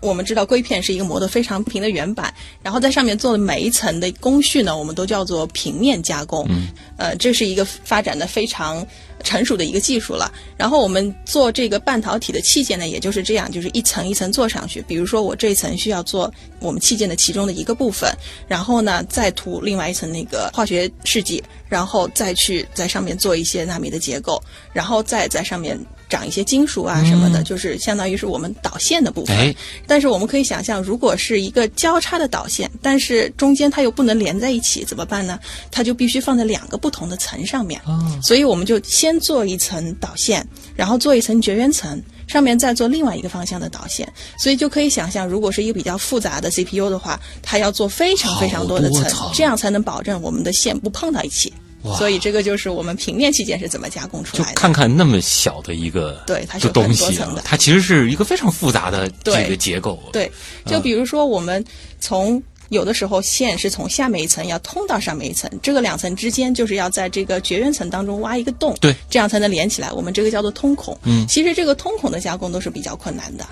[0.00, 6.46] 我们知道硅片是一个磨得非常平的圆板，然后在上面做的每一层的工序呢，我们都叫做平面加工。
[6.48, 8.86] 嗯，呃，这是一个发展的非常
[9.22, 10.32] 成熟的一个技术了。
[10.56, 14.82] 然后我们做这个半导体的器件呢，也就是这样，就是一层一层做上去。
[14.82, 18.10] 比如说我这一层需要做我们器件的其中的一个部分，
[18.46, 25.78] 然后呢再涂另外一层那个化学试剂，然后再去在上面做一些纳米的结构，然后再在上面
[26.08, 29.36] 长一些金属啊什么的，就是相当于是我们导线的部分。
[29.36, 29.54] 哎
[29.86, 35.38] 但是我们可以想象，如果是一个交叉的导线，但是中间它又不能连在一起，怎么办呢？
[35.70, 37.80] 它就必须放在两个不同的层上面。
[37.86, 40.44] 哦所以我们就先做一层导线，
[40.74, 42.02] 然后做一层绝缘层。
[42.26, 51.50] 上面再做另外一个方向的导线，所以就可以想象，如果是一个比较复杂的 CPU 的话，它要做非常非常多的层这样才能保证我们的线不碰到一起。
[51.96, 54.54] 所以这个就是我们平面器件是怎么加工出来的。
[54.56, 59.98] 看看那么小的一个对它是东西它其实是一个非常复杂的这个结构。
[60.12, 60.30] 对，
[60.66, 61.64] 就比如说我们
[61.98, 69.90] 从有的时候线是从下面一层要通到上面一层，这个两层之间就是要在这个绝缘层当中挖一个洞，对，这样才能连起来。
[69.92, 70.98] 我们这个叫做通孔。
[71.04, 73.46] 嗯其实这个通孔的加工都是比较困难的，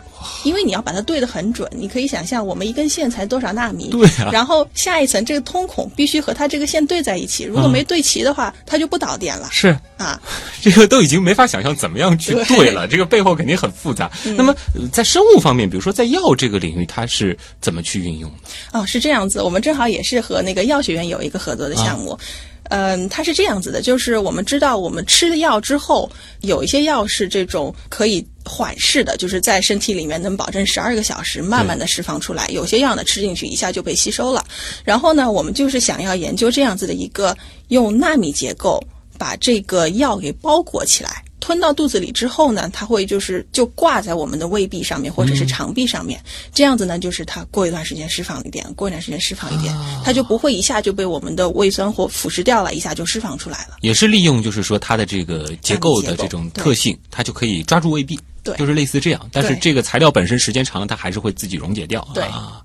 [0.44, 1.70] 因为你要把它对得很准。
[1.76, 10.20] 你可以想象，我们一根线才多少纳米，对啊然后下一层这个通孔必须和它这个线对在一起，如果嗯没对齐的话，它就不导电了是啊。
[10.62, 14.10] 这个都已经没法想象怎么样去对对了，这个背后肯定很复杂。
[14.36, 18.78] 那么呃在生物方面，比如说在药这个领域，它是怎么去运用的？
[18.78, 22.18] 哦，是这样子，我们正好也是和那个药学院有一个合作的项目。
[22.68, 32.48] 嗯，它是这样子的，就是我们知道，我们吃了药之后，有一些药是这种可以缓释的，就是在身体里面能保证十二个小时慢慢的释放出来。
[32.48, 34.44] 有些药呢吃进去一下就被吸收了。
[34.82, 37.36] 然后呢，我们就是想要研究这样子的一个
[37.68, 38.82] 用纳米结构
[39.16, 41.22] 把这个药给包裹起来。
[41.46, 46.20] 吞到肚子里之后呢，它会就是就挂在我们的胃壁上面或者是肠壁上面，
[46.52, 49.72] 这样子呢，就是它过一段时间释放一点，过一段时间释放一点，
[50.04, 53.76] 它就不会一下就被我们的胃酸或腐蚀掉了，一下就释放出来了。
[53.82, 59.30] 也是利用就是说它的这个结构的这种特性，它就可以抓住胃壁，对就是类似这样。
[59.30, 62.04] 但是这个材料本身时间长了，它还是会自己溶解掉。
[62.12, 62.60] 对啊，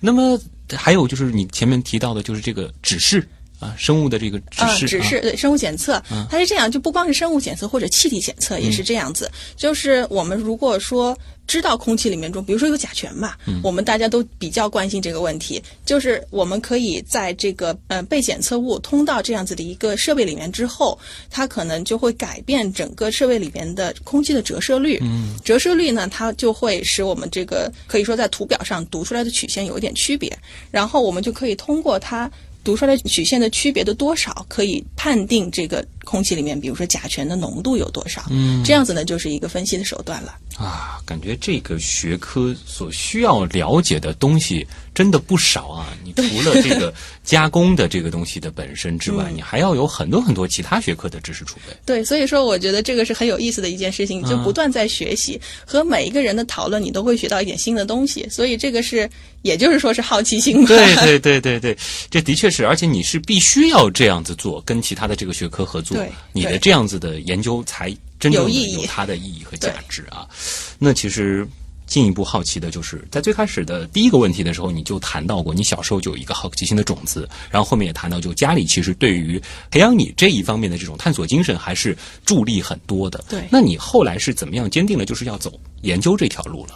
[0.00, 0.38] 那么
[0.74, 3.26] 还有就是你前面提到的，就是这个指示
[3.58, 9.30] 啊，生物的这个指啊，示，只是啊对生物检测，它是这样，就不光是生物检测或者气体检测也是这样子。
[9.56, 11.16] 就是我们如果说
[11.46, 15.60] 知道空气里面中，比如说有甲醛嘛，我们大家都比较关心这个问题。
[15.84, 20.96] 就是我们可以在这个呃被检测物通到这样子的一个设备里面之后，
[21.30, 24.98] 它可能就会改变整个设备里面的空气的折射率。
[25.00, 30.30] 嗯，折射率呢，它就会使我们这个可以说在图表上读出来的曲线有一点区别，
[30.70, 32.30] 然后我们就可以通过它。
[32.64, 38.24] 读出来曲线的区别的多少，可以判定这个空气里面，比如说甲醛的浓度有多少。
[38.30, 40.34] 嗯，这样子呢，就是一个分析的手段了。
[40.56, 45.86] 啊，感觉这个学科所需要了解的东西真的不少啊！
[46.02, 46.92] 你除了这个
[47.22, 51.76] 加工的这个东西的本身之外，嗯你还要有很多很多其他学科的知识储备。
[51.86, 58.26] 对，所以说我觉得这个是很有意思的一件事情，就不断在学习，和每一个人的讨论，你都会学到一点新的东西。
[58.28, 59.08] 所以这个是，
[59.42, 60.68] 也就是说是好奇心吧。
[60.68, 61.78] 对对对对对，
[62.10, 70.26] 这的确是，而且你是必须要这样子做，跟其他的这个学科合作对，你的这样子的研究才真正的有它的意义和价值啊。
[70.78, 71.46] 那其实。
[71.88, 83.24] 进一步好奇的就是，在最开始的第一个问题的时候，你就谈到过，你小时候就有一个好奇心的种子，然后后面也谈到，就家里其实对于培养你这一方面的这种探索精神还是助力很多的。
[83.30, 86.74] 对那你后来是怎么样坚定了就是要走研究这条路了？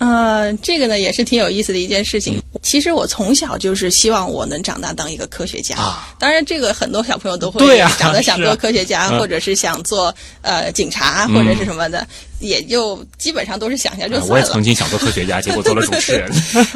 [0.00, 2.40] 呃，这个呢也是挺有意思的一件事情。
[2.62, 5.76] 其实我从小就是希望我能长大当一个科学家。
[5.76, 6.14] 啊。
[6.18, 9.18] 当然，这个很多小朋友都会长得想做科学家，嗯。
[9.18, 12.06] 或者是想做呃警察，或者是什么的，
[12.40, 14.46] 也就基本上都是想一下就啊我算了。
[14.46, 16.30] 也曾经想做科学家， 结果做了主持人。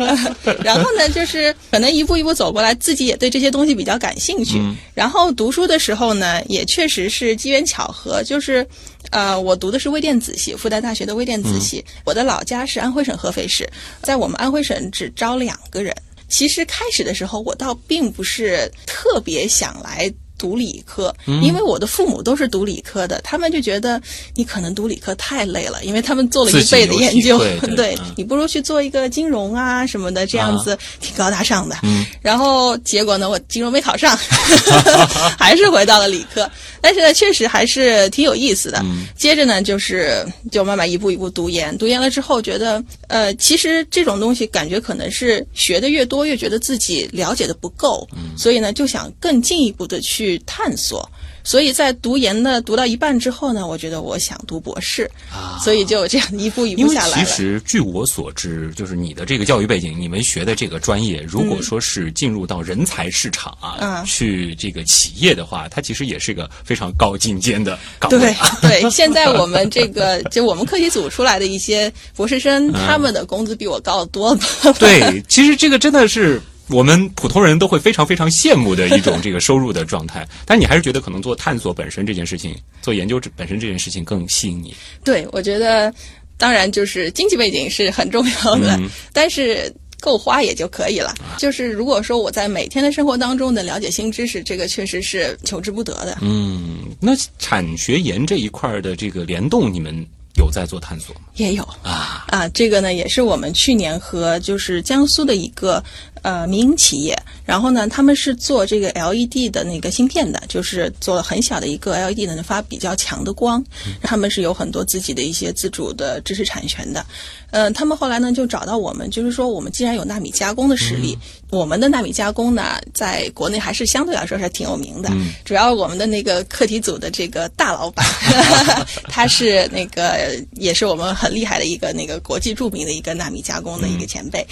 [0.65, 4.59] 然后呢，就是可能一步一步走过来，自己也对这些东西比较感兴趣。
[4.59, 8.67] 嗯然后读书的时候呢，也确实是机缘巧合，就是
[9.11, 11.83] 呃，我读的是微电子系，复旦大学的微电子系。
[12.05, 13.69] 我的老家是安徽省合肥市，
[14.03, 15.95] 在我们安徽省只招两个人。
[16.29, 20.13] 其实开始的时候，我倒并不是特别想来。
[20.41, 24.01] 读理科，因为我的父母都是读理科的，他们就觉得
[24.35, 27.39] 你可能读理科太累了，因为他们做了一辈子研究
[27.77, 31.77] 对你不如去做一个金融啊什么的，这样子挺高大上的。
[31.83, 32.07] 嗯。
[32.23, 34.17] 然后结果呢，我金融没考上，
[35.39, 36.51] 还是回到了理科。
[36.81, 38.81] 但是呢，确实还是挺有意思的。
[38.83, 39.07] 嗯。
[39.15, 48.37] 接着呢，就是就慢慢一步一步读研，读研了之后，觉得呃，其实这种东西感觉可能是学的越多，越觉得自己了解的不够，嗯。
[48.39, 51.09] 所以呢，就想更进一步的去探索。
[51.43, 57.25] 所以在读研呢，读到一半之后呢，我觉得我想读博士，啊所以就这样一步一步下来了。
[57.25, 68.37] 实据我所知，就是你的这个教育背景，你们学的这个专业，如果说是进入到人才市场啊，嗯去这个企业的话，它其实也是个非常高精尖的岗位。
[68.61, 74.75] 对，现在我们这个就我们课题组出来的一些博士生，他们的工资比我高多了。
[74.79, 76.41] 对，其实这个真的是。
[76.71, 84.75] 我们普通人都会非常非常羡慕的一种这个收入的状态， 但你还是觉得可能做探索本身这件事情，做研究本身这件事情更吸引你。
[85.05, 85.93] 对，我觉得
[86.37, 89.73] 当然就是经济背景是很重要的，嗯但是。
[90.03, 91.13] 够花也就可以了。
[91.37, 96.17] 就是如果说我在每天的生活当中的了解新知识，这个确实是求之不得的。
[96.23, 99.95] 嗯，那产学研这一块儿的这个联动，你们
[100.39, 101.21] 有在做探索吗？
[101.35, 105.85] 也有啊，啊，这个呢也是我们去年和就是江苏的一个
[106.23, 113.65] 呃民营企业，然后呢他们是做这个 LED 的那个芯片的，就是做了很小的一个 LED 能发比较强的光，
[114.03, 117.05] 他们是有很多自己的一些自主的知识产权的。
[117.51, 121.19] 呃，他们后来呢就找到我们，就是说我们既然有纳米加工的实力，
[121.51, 125.09] 我们的纳米加工呢在国内还是相对来说是挺有名的。
[125.13, 128.07] 嗯主要我们的那个课题组的这个大老板，
[129.11, 134.47] 他是那个也是我们很厉害的一个那个国际著名的一个纳米加工的一个前辈。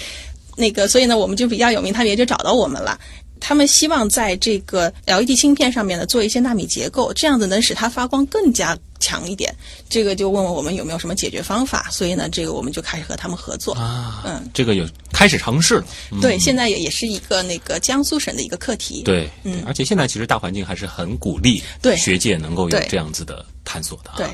[0.59, 2.99] 那个，所以呢，我们就比较有名，他们也就找到我们了。
[3.41, 9.55] 他们希望在这个 LED 芯片上面呢做一些纳米结构，这样子能使它发光更加强一点。
[9.87, 13.73] 这个就问问我们有没有什么解决方法，所以呢，这个我们就开始和他们合作。
[13.75, 15.85] 啊，嗯，这个有开始尝试了。
[16.11, 19.03] 嗯对，现在也也是一个那个江苏省的一个课题。
[19.03, 24.15] 对，嗯而且现在其实大环境还是很鼓励对学界能够有这样子的探索的、啊。
[24.17, 24.27] 对，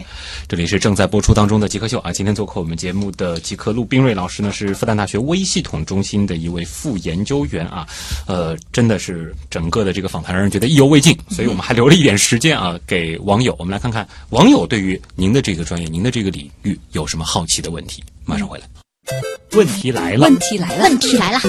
[0.47, 2.11] 这里是正在播出当中的极客秀啊。
[2.13, 7.85] 今天做客我们节目的极客陆冰瑞老师呢，是复旦大学微系统中心的一位副研究员啊。
[8.27, 13.53] 呃，真的是整个的这个访谈让人觉得意犹未尽，所以我们还留了一点时间啊，给网友。
[13.59, 18.01] 我们来看看网友对于您的这个专业、您的这个领域有什么好奇的问题。
[18.23, 18.65] 马上回来。
[19.51, 21.39] 问题来了，问题来了，问题来了，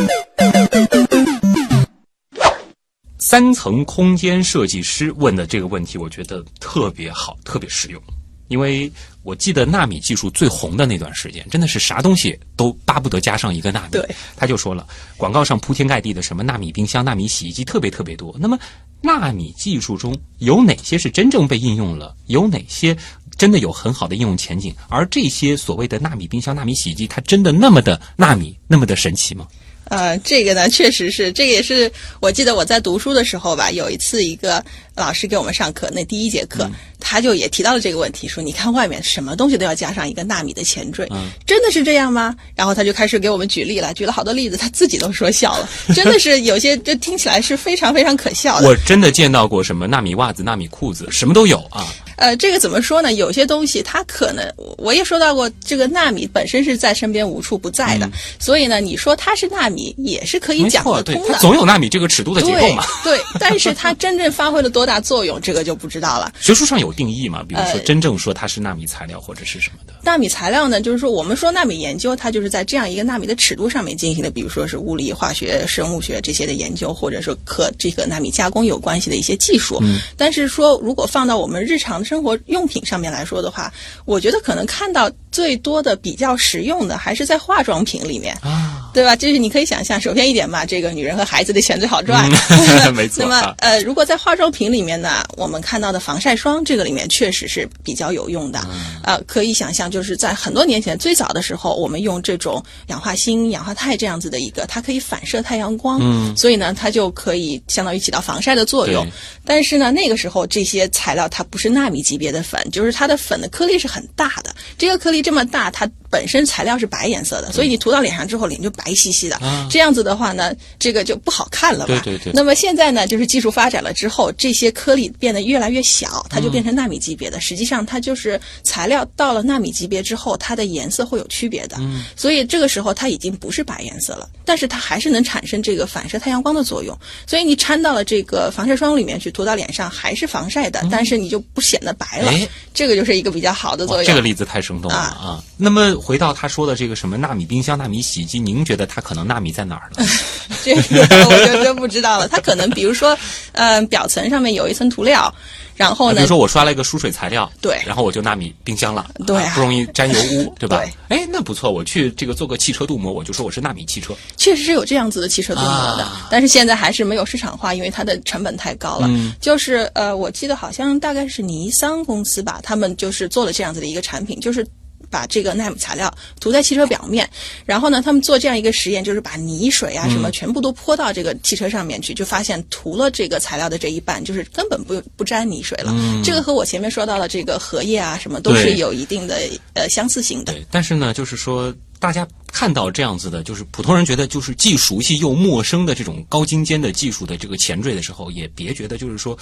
[3.28, 8.00] 三层空间设计师问的这个问题，我觉得特别好，特别实用。
[8.46, 8.88] 因为
[9.24, 13.88] 我记得纳米技术最红的那段时间，真的是啥东西都巴不得加上一个纳米。
[13.90, 18.32] 对，他就说了，广告上铺天盖地的什么纳米冰箱、纳米洗衣机特别特别多。
[18.38, 18.56] 那么，
[19.00, 22.14] 纳米技术中有哪些是真正被应用了？
[22.26, 22.96] 有哪些
[23.36, 24.72] 真的有很好的应用前景？
[24.88, 29.48] 而这些所谓的纳米冰箱、纳米洗衣机，它真的那么的纳米，那么的神奇吗？
[29.88, 34.64] 呃，这个呢，确实是，这个也是我记得我在读书的时候吧，有一次一个
[34.96, 36.68] 老师给我们上课，那第一节课、
[36.98, 41.06] 他就也提到了这个问题，说你看外面什么东西都要加上一个纳米的前缀，
[41.46, 42.34] 真的是这样吗？
[42.54, 48.66] 然后他就开始给我们举例了，举了好多例子，他自己都说笑了， 真的是有些这听起来是非常非常可笑的。
[48.66, 51.86] 我真的见到过什么纳米袜子、纳米裤子，什么都有啊。
[52.16, 53.12] 呃，这个怎么说呢？
[53.12, 61.34] 有些东西它可能，我也说到过，这个纳米本身是在身边无处不在的，所以呢，你说它是纳米也是可以讲，对，得通的。
[61.34, 62.82] 它总有纳米这个尺度的结构嘛。
[63.04, 66.32] 对，对，但是它真正发挥了多大作用，这个就不知道了。
[66.40, 67.42] 学术上有定义吗？
[67.46, 69.92] 比如说，呃真正说它是纳米材料或者是什么的。
[70.02, 79.78] 纳米材料呢，就是说我们说纳米研究，它就是在这样一个纳米的尺度上面进行的，比如说是物理、化学、生物学这些的研究，或者说和这个纳米加工有关系的一些技术。
[79.82, 83.72] 嗯，但是说如果放到我们日常生活用品上面来说的话，
[84.04, 88.34] 我觉得可能看到最多的比较实用的还是在化妆品里面。
[88.40, 89.14] 啊，对吧？
[89.14, 92.26] 就是你可以想象，首先一点嘛，这个女人和孩子的钱最好赚。
[92.50, 98.66] 嗯 没错那么啊呃，如果在化妆品里面呢，我们看到的防晒霜这个里面确实是比较有用的。
[98.70, 109.06] 嗯呃，可以想象，就是在很多年前最早的时候，我们用这种氧化锌、氧化钛这样子的一个，它可以反射太阳光，嗯所以呢，它就可以相当于起到防晒的作用。
[109.44, 114.54] 但是呢，那个时候这些材料它不是纳米级别的粉，就是它的粉的颗粒是很大的。
[114.78, 119.36] 这个颗粒这么大，它本身材料是白颜色的，所以你涂到脸上之后，脸就白兮兮的。
[119.36, 122.00] 啊这样子的话呢，这个就不好看了吧？
[122.04, 127.40] 对对对那么现在呢，就是技术发展了之后，这些颗粒变得越来越小，它就变成纳米级别的。
[127.40, 131.76] 实际上，它就是材料到了纳米级别之后，它的颜色会有区别的。
[131.80, 136.96] 嗯所以这个时候它已经不是白颜色了，但是它还是能产生这个反射太阳光的作用。
[137.26, 142.32] 所以你掺到了这个防晒霜里面去，涂到脸上还是防晒的，但是你就不显得白了。
[142.72, 144.04] 这个就是一个比较好的作，用。
[144.04, 145.42] 这个例子太生动了啊！
[145.56, 150.06] 那么回到他说的这个什么纳米冰箱、纳米洗衣机，您觉得它可能纳米在哪儿呢？
[150.62, 150.80] 这个
[151.28, 152.28] 我就真不知道了。
[152.28, 153.16] 它可能比如说，
[153.52, 155.32] 嗯、表层上面有一层涂料，
[155.76, 160.82] 然后呢啊比如，说我刷了一个疏水材料，对然后我就纳米冰箱了，对啊不容易沾油污，对吧？
[161.08, 164.14] 对哎，那不错，我去这个做个汽车镀膜，我就说我是纳米汽车。
[164.36, 169.06] 确实是有这样子的汽车镀膜的，啊但是现在还是没有市场化，因为它的成本太高了。
[169.08, 174.66] 嗯就是呃，我记得好像大概是尼桑公司吧，他们就是做了这样子的一个产品，就是。
[175.10, 177.28] 把这个纳米材料涂在汽车表面，
[177.64, 185.94] 然后呢，他们做这样一个实验，就是把泥水啊什么全部都泼到这个汽车上面去，就发现涂了这个材料的这一半，就是根本不不沾泥水了。
[186.24, 189.36] 这个和我前面说到的这个荷叶啊什么都是有一定的
[189.74, 190.52] 呃相似性的。
[190.52, 192.26] 对，但是呢，就是说大家
[192.58, 199.36] 看到这样子的，就是普通人觉得就是既熟悉又陌生的这种高精尖的技术的这个前缀的时候，也别觉得就是说，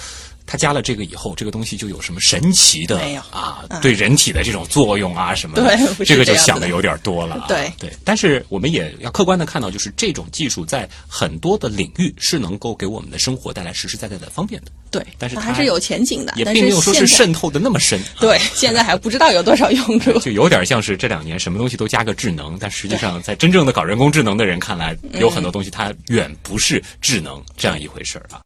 [0.45, 2.99] 它加了这个以后，这个东西就有什么神奇的
[3.31, 5.63] 啊，嗯对人体的这种作用啊 什么的，
[5.95, 7.45] 对这个就想的有点多了啊。
[7.47, 17.97] 对对，但是我们也要客观的看到，就是这种技术在很多的领域是能够给我们的生活带来实实在在的方便的，对，但是它它还是有前景的，也并没有说是渗透的那么深。
[18.01, 20.11] 啊 对，现在还不知道有多少用处。
[20.19, 28.41] 就有点像是这两年什么东西都加个智能，但实际上在真正的搞人工智能的人看来，有很多东西它远不是智能这样一回事儿啊。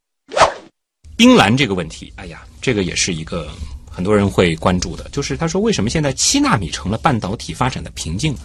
[1.16, 3.49] 冰蓝这个问题，哎呀，这个也是一个
[3.89, 8.39] 很多人会关注的，就是他说为什么现在七纳米成了半导体发展的瓶颈呢？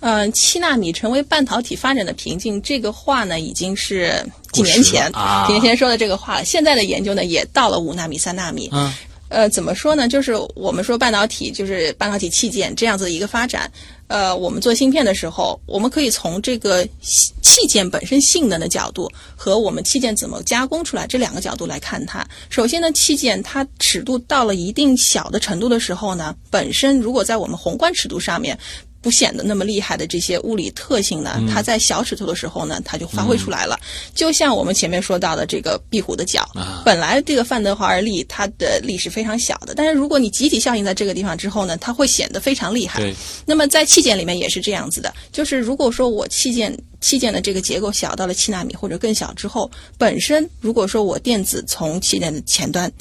[0.00, 4.12] 嗯，七纳米成为半导体发展的瓶颈，这个话呢，已经是
[4.50, 6.44] 几年前啊几年前说的这个话了。
[6.44, 8.68] 现在的研究呢，也到了五纳米、三纳米。
[8.72, 8.92] 嗯，
[9.28, 10.08] 呃，怎么说呢？
[10.08, 13.70] 就是我们说半导体，就是半导体器件这样子的一个发展。
[14.10, 22.26] 呃，我们做芯片的时候，我们可以从这个器件本身性能的角度和我们器件怎么加工出来这两个角度来看它。
[22.48, 28.58] 首先呢，器件它尺度到了一定小的程度的时候呢，本身如果在我们宏观尺度上面。
[29.02, 33.78] 不显得那么厉害的这些物理特性呢，它在小尺度的时候呢，它就发挥出来了。
[34.14, 43.00] 就像我们前面说到的这个壁虎的脚，啊本来这个范德华尔力它的力是非常小的，但是如果你集体效应在这个地方之后呢，它会显得非常厉害。
[43.46, 52.92] 那么在器件里面也是这样子的，就是如果说我器件器件的这个结构小到了七纳米或者更小之后，本身如果说我电子从器件的前端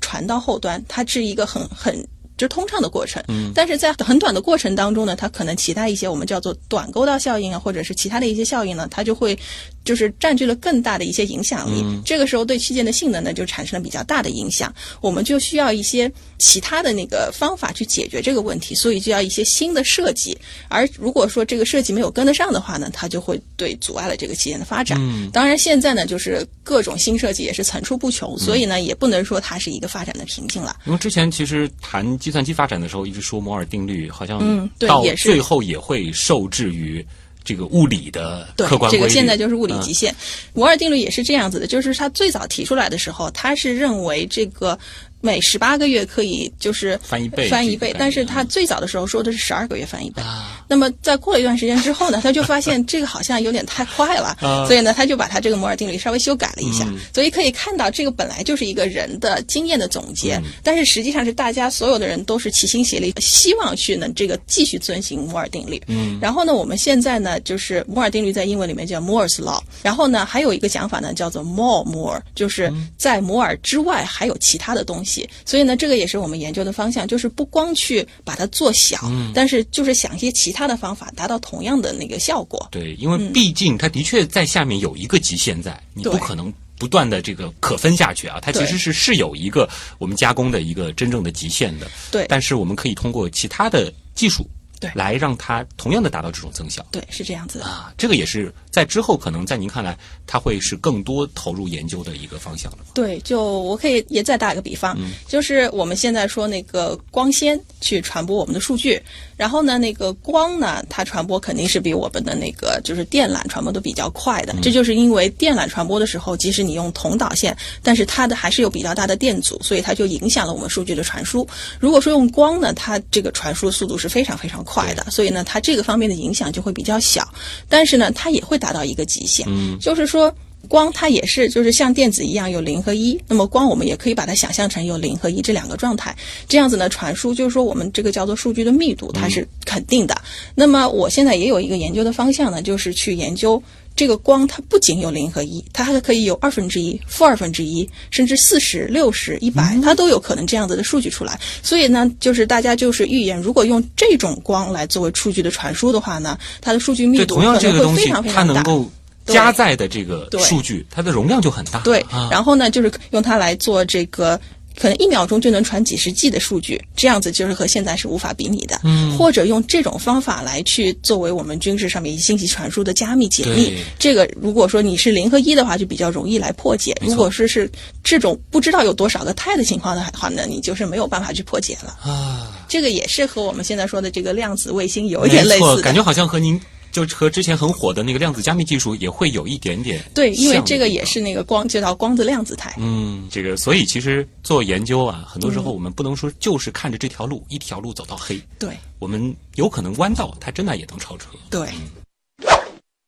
[0.00, 2.04] 传到后端，它是一个很很。
[2.36, 9.38] 就是通畅的过程，嗯，但是在很短的过程当中呢，它可能其他一些我们叫做短沟道效应啊，或者是其他的一些效应呢，它就会
[9.84, 11.84] 就是占据了更大的一些影响力。
[12.04, 20.36] 这个时候对器件的性能呢就产生了比较大的影响，我们就需要一些其他的那个方法去解决这个问题，所以就要一些新的设计。
[20.68, 24.98] 而如果说这个设计没有跟得上的话呢，它就会对阻碍了这个器件的发展。
[25.32, 30.76] 当然现在呢，就是各种新设计也是层出不穷，所以呢也不能说它是一个发展的瓶颈了。
[30.86, 37.04] 因为之前其实谈计算机发展的时候，一直说摩尔定律，好像嗯对到也是最后也会受制于
[37.44, 39.02] 这个物理的对客观，规律。
[39.02, 40.14] 这个现在就是物理嗯极限。
[40.54, 44.78] 摩尔定律也是这样子的，就是他最早提出来的时候，他是认为这个
[45.24, 50.22] 每十八个月可以就是翻一倍翻一倍但是他最早的时候说的是十二个月翻一倍。
[50.22, 56.84] 啊那么在过了一段时间之后呢，他就发现 这个好像有点太快了，啊所以呢，他就把他这个摩尔定律稍微修改了一下。
[56.88, 65.80] 嗯所以可以看到，这个本来就是一个人的经验的总结，嗯但是实际上是大家所有的人都是齐心协力，希望去能这个继续遵循摩尔定律。
[65.86, 75.13] 嗯然后呢，我们现在呢，就是摩尔定律在英文里面叫 Moore's law，然后呢，还有一个讲法呢叫做 more more，就是在摩尔之外还有其他的东西。
[75.44, 78.98] 所以呢，这个也是我们研究的方向，就是不光去把它做小，
[79.34, 82.66] 但是就是想一些其他的方法，达到同样的那个效果。
[82.70, 91.86] 对，因为毕竟它的确在下面有一个极限在，你不可能不断的这个可分下去啊，它其实是是有一个我们加工的一个真正的极限的。
[92.10, 94.46] 对但是我们可以通过其他的技术，
[94.80, 96.84] 对来让它同样的达到这种增效。
[96.90, 97.64] 对，是这样子的。
[97.64, 99.96] 啊，这个也是在之后可能在您看来，
[100.26, 102.78] 它会是更多投入研究的一个方向了。
[102.92, 109.00] 对，就我可以也再打一个比方，嗯就是我们现在说那个光纤去传播我们的数据，
[109.36, 114.56] 然后呢，那个光呢，它传播肯定是比我们的那个就是电缆传播的比较快嗯的。
[114.60, 121.46] 这就是因为电缆传播的时候，即使你用同导线，但是它的还是有比较大的电阻，所以它就影响了我们数据的传输。
[121.78, 127.24] 如果说用光呢，它这个传输速度是非常非常快的，所以呢，它这个方面的影响就会比较小。
[127.68, 130.34] 但是呢，它也会达到一个极限，嗯就是说。
[130.66, 133.20] 光它也是，就是像电子一样有零和一。
[133.28, 136.16] 那么光我们也可以把它想象成有零和一这两个状态，
[136.48, 140.16] 这样子呢传输，就是说我们这个叫做数据的密度，它是肯定的。
[140.54, 143.62] 那么我现在也有一个研究的方向呢，就是去研究
[143.96, 151.38] 这个光，它不仅有零和一，它还可以有二分之一、负二分之一，甚至四十、六十、一百，它都有可能这样子的数据出来。
[151.62, 158.54] 所以呢，就是大家就是预言，如果用这种光来作为数据的传输的话呢，它的数据密，度同样可能会非这个东西常非常大。
[158.54, 158.90] 它能够
[159.26, 161.78] 加载的这个数据，它的容量就很大。
[161.80, 164.40] 对，啊、然后呢，就是用它来做这个。
[164.78, 168.80] 可能一秒钟就能传几十 G 的数据，这样子就是和现在是无法比拟的。
[168.84, 173.72] 嗯，或者用这种方法来去作为我们军事上面信息传输的加密解密。
[173.98, 177.70] 这个如果说你是零和一的话，就比较容易来破解；如果说是
[178.02, 181.96] 这种不知道有多少个态的情况的话呢，你就是没有办法去破解了。
[182.02, 185.82] 啊，这个也是和我们现在说的这个量子卫星有一，点类似。
[185.82, 186.60] 感觉好像和您
[186.94, 192.72] 就和之前很火的那个量子加密技术也会有一点点对，因为这个也是那个光就叫光子量子态。
[192.78, 198.70] 嗯，这个所以其实做研究啊，很多时候嗯我们不能说就是看着这条路、一条路走到黑，对
[199.00, 201.26] 我们有可能弯道，它真的也能超车。
[201.50, 201.68] 对。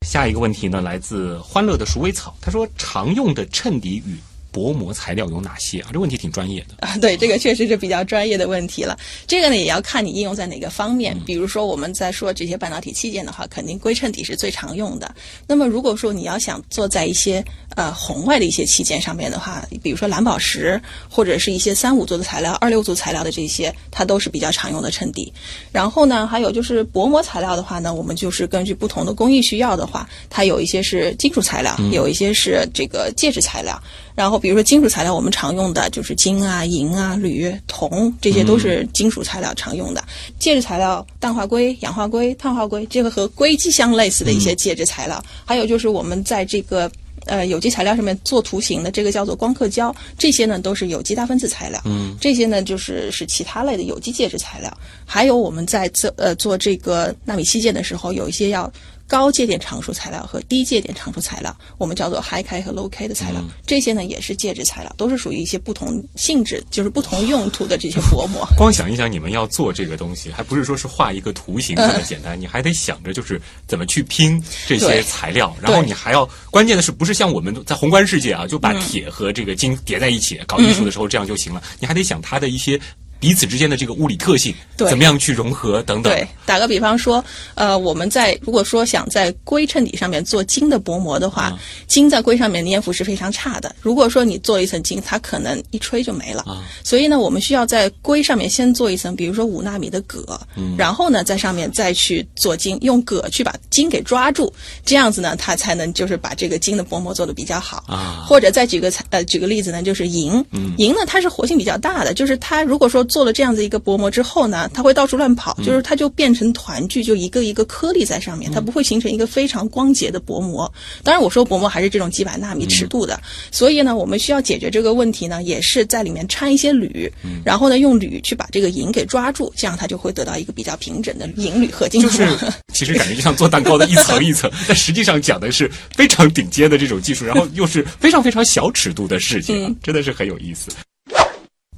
[0.05, 4.17] 下一个问题呢，来自欢乐的鼠尾草，他说常用的衬底与
[4.57, 5.91] 薄膜材料有哪些啊？
[5.93, 6.87] 这问题挺专业的。
[6.87, 8.99] 啊， 对，这个确实是比较专业的问题了。
[9.27, 11.15] 这个呢，也要看你应用在哪个方面。
[11.27, 15.15] 比如说，我们在说这些半导体器件的话，肯定硅衬底是最常用的。
[15.47, 17.45] 那么，如果说你要想做在一些
[17.75, 20.81] 呃红外的一些器件上面的话，比如说蓝宝石
[21.11, 25.31] 或者是一些三五族的材料、二六族材料的这些，它都是比较常用的衬底。
[25.71, 33.79] 然后呢，还有就是薄膜材料的话呢，我们就是根据不同的工艺需要的话，它有一些是金属材料，有一些是这个介质材料。
[34.17, 40.03] 然后比如说金属材料，我们常用的就是金啊、银啊、铝、铜，这些都是金属材料常用的。
[40.39, 45.23] 介质材料，氮化硅、氧化硅、碳化硅，这个和硅基相类似的一些介质材料。
[45.45, 46.91] 还有就是我们在这个
[47.27, 51.79] 呃有机材料上面做图形的，这个叫做光刻胶，这些呢都是有机大分子材料。
[51.85, 54.79] 嗯，这些呢就是是其他类的有机介质材料。
[55.05, 58.73] 还有我们在做呃做这个纳米器件的时候，有一些要
[59.09, 63.41] 高介点常数材料和低介点常数材料，我们叫做 high K 和 low K 的材料。
[63.67, 68.47] 这些呢也是介质材料，都是属于一些不同性质，就是不同用途的这些薄膜。
[68.59, 82.81] 光想一想，你们要做这个东西，还不是说是画一个图形这么简单，你还得想着就是怎么去拼这些材料，然后你还要关键的是不是像我们在宏观世界啊，就把铁和这个金叠在一起，搞艺术的时候这样就行了，你还得想它的一些。
[83.19, 86.13] 彼此之间的这个物理特性，对怎么样去融合等等。
[86.13, 93.75] 对，打个比方说，呃，我们在如果说想在硅衬底上面做金的薄膜的话，嗯金在硅上面粘附是非常差的。
[93.81, 96.43] 如果说你做一层金，它可能一吹就没了。
[96.43, 100.25] 啊所以呢，我们需要在硅上面先做一层，比如说五纳米的铬，
[100.57, 104.53] 嗯然后呢，在上面再去做金，用铬去把金给抓住，
[104.85, 107.85] 这样子呢，它才能就是把这个金的薄膜做的比较好。
[107.87, 110.45] 啊或者再举个材呃举个例子呢，就是银，
[110.79, 120.71] 银呢它是活性比较大的，就是它如果说做了这样子一个薄膜之后呢，它会到处乱跑，就是它就变成团聚，就一个一个颗粒在上面，它不会形成一个非常光洁的薄膜。
[121.03, 123.19] 当然我说薄膜还是这种几百纳米尺度的，
[123.51, 127.11] 所以呢，我们需要解决这个问题呢，也是在里面掺一些铝，
[127.43, 132.11] 然后呢用铝去把这个银给抓住，这样它就会得到一个比较平整的银铝合金就。
[132.11, 132.29] 是
[132.75, 140.69] 其实感觉就像做蛋糕的一层一层，但实际上讲的是非常顶尖的这种技术，然后又是非常非常小尺度的事情，嗯真的是很有意思。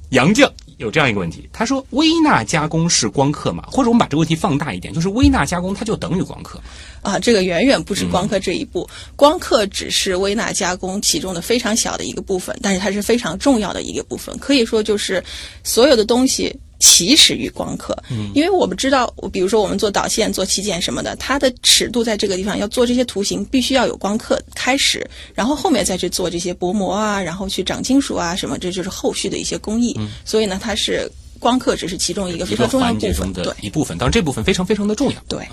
[0.09, 3.63] 杨绛有这样一个问题，他说微纳加工是光刻吗？
[3.69, 6.59] 或者我们把这个问题放大一点，就是微纳加工它就等于光刻？
[7.01, 15.23] 啊，这个远远不止光刻这一步，光刻只是微纳加工其中的非常小的一个部分，但是它是非常重要的一个部分，可以说就是
[15.63, 17.95] 所有的东西起始于光刻。
[18.09, 29.95] 嗯，因为我们知道，比如说我们做导线、做器件什么的，它的尺度在这个地方要做这些图形，必须要有光刻开始，然后后面再去做这些薄膜啊，然后去长金属啊什么，这就是后续的一些工艺。
[29.99, 33.33] 嗯，所以呢，它是光刻只是其中一个非常重要的部分。
[33.33, 35.15] 的对一部分，当然这部分非常非常的重要。
[35.27, 35.47] 对。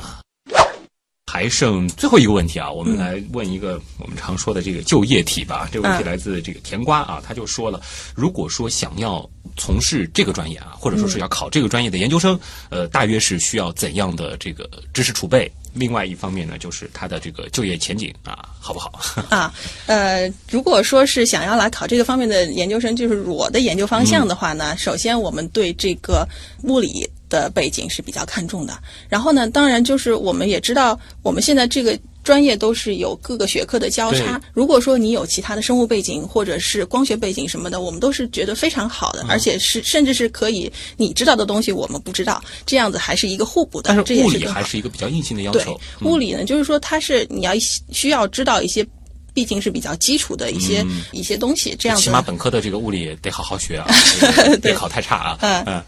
[1.37, 5.69] 还剩最后一个问题啊，我们来问一个我们常说的这个就业题吧。
[5.71, 7.79] 这个问题嗯来自这个甜瓜啊，他就说了，
[8.15, 15.53] 如果说想要从事这个专业啊，或者说是要考这个专业的研究生，呃，大约是需要怎样的这个知识储备？
[15.77, 18.91] 另外一方面呢，就是他的这个就业前景啊，好不好？
[19.29, 19.53] 啊，
[19.87, 26.27] 呃，如果说是想要来考这个方面的研究生，就是我的研究方向的话呢，首先我们对这个
[26.63, 28.79] 物理的背景是比较看重的。
[29.09, 34.41] 然后呢，当然就是我们也知道，我们现在这个专业都是有各个学科的交叉。
[34.53, 43.95] 如果说你有其他的生物背景或者是光学背景什么的，我们都是觉得非常好的，而且是甚至是可以你知道的东西我们不知道，这样子还是一个互补的。
[43.95, 47.53] 但是物理还是一个比较硬性的要对求。，物理呢，就是说它是你要
[47.93, 48.85] 需要知道一些，
[49.33, 53.87] 毕竟是比较基础的一些、一些东西，这样子起码本科的这个物理得好好学啊，
[54.19, 55.39] 这个别考太差啊。
[55.43, 55.83] 嗯嗯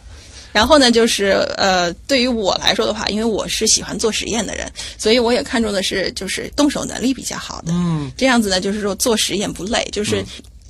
[0.52, 7.72] 然后呢，就是呃，对于我来说的话，因为我是喜欢做实验的人，所以我也看重的是就是动手能力比较好的。
[7.72, 10.24] 嗯，这样子呢，就是说做实验不累，就是。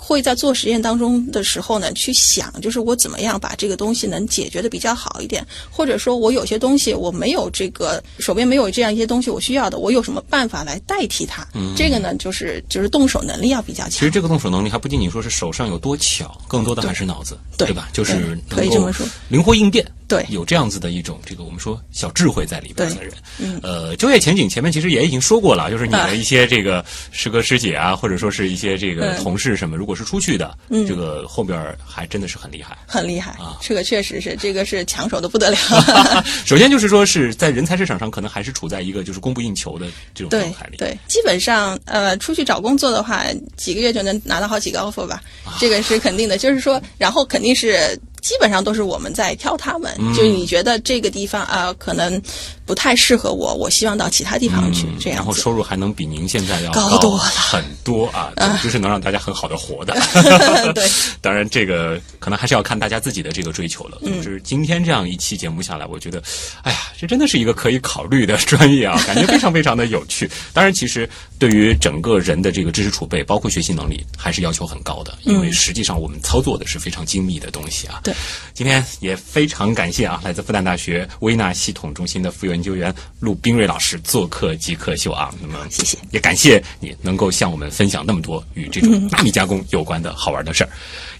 [0.08, 11.46] 会在做实验当中的时候呢，去想，就是我怎么样把这个东西能解决的比较好一点，或者说我有些东西我没有这个手边没有这样一些东西我需要的，我有什么办法来代替它？
[11.52, 13.90] 嗯、这个呢，就是就是动手能力要比较强。
[13.90, 17.90] 其实这个动手能力还不仅仅说是手上有多巧，更多的还是脑子，对吧？
[17.92, 19.86] 就是能可以这么说，灵活应变。
[20.08, 20.24] 对。
[20.30, 26.06] 有这样子的一种这个我们说小智慧在里边的人，嗯，呃，就业前景前面其实也已经说过了，就是你啊。
[26.06, 29.22] 的一些这个师哥师姐啊，或者说是一些这个嗯。
[29.22, 30.56] 同事什么，如果是出去的，
[30.86, 32.76] 这个后边还真的是很厉害。
[32.86, 33.58] 很厉害啊。
[33.60, 35.56] 这个确实是，这个是抢手的不得了。
[36.46, 40.76] 首先就是说是在人才市场上，可能还是处在一个就是供不应求的这种状态里。
[40.78, 43.24] 对，基本上呃，出去找工作的话，
[43.56, 45.22] 几个月就能拿到好几个 offer 吧，
[45.60, 46.38] 这个是肯定的。
[46.38, 50.12] 就是说，然后肯定是基本上都是我们在挑他们，嗯。
[50.14, 52.20] 就你觉得这个地方啊、可能
[52.68, 55.32] 不太适合我，我希望到其他地方去，这样然后。
[55.32, 58.30] 收入还能比您现在要高多了很多啊，
[58.62, 59.96] 就是能让大家很好的活的。
[60.74, 60.86] 对，
[61.22, 63.98] 当然这个可能还是要看大家自己的这个追求了。
[64.02, 66.22] 总之，今天这样一期节目下来，我觉得，
[66.62, 70.30] 哎呀，这真的是一个可以考虑的专业啊， 感觉非常非常的有趣。
[70.52, 71.08] 当然，其实
[71.38, 78.00] 对于整个人的这个知识储备，包括学习能力，还是要求很高的，因为实际上我们操作的是非常精密的东西啊。
[78.04, 78.12] 对，
[78.52, 85.32] 今天也非常感谢啊，来自复旦大学微纳系统中心的副研究员陆冰瑞老师做客极客秀啊。
[85.40, 90.70] 那么，谢谢，也感谢你能够向我们分享那么多与这种纳米加工有关的好玩的事儿。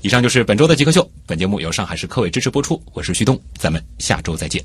[0.03, 4.63] 以上就是本周的极客秀，本节目由上海市科委支持播出，我是旭东，咱们下周再见。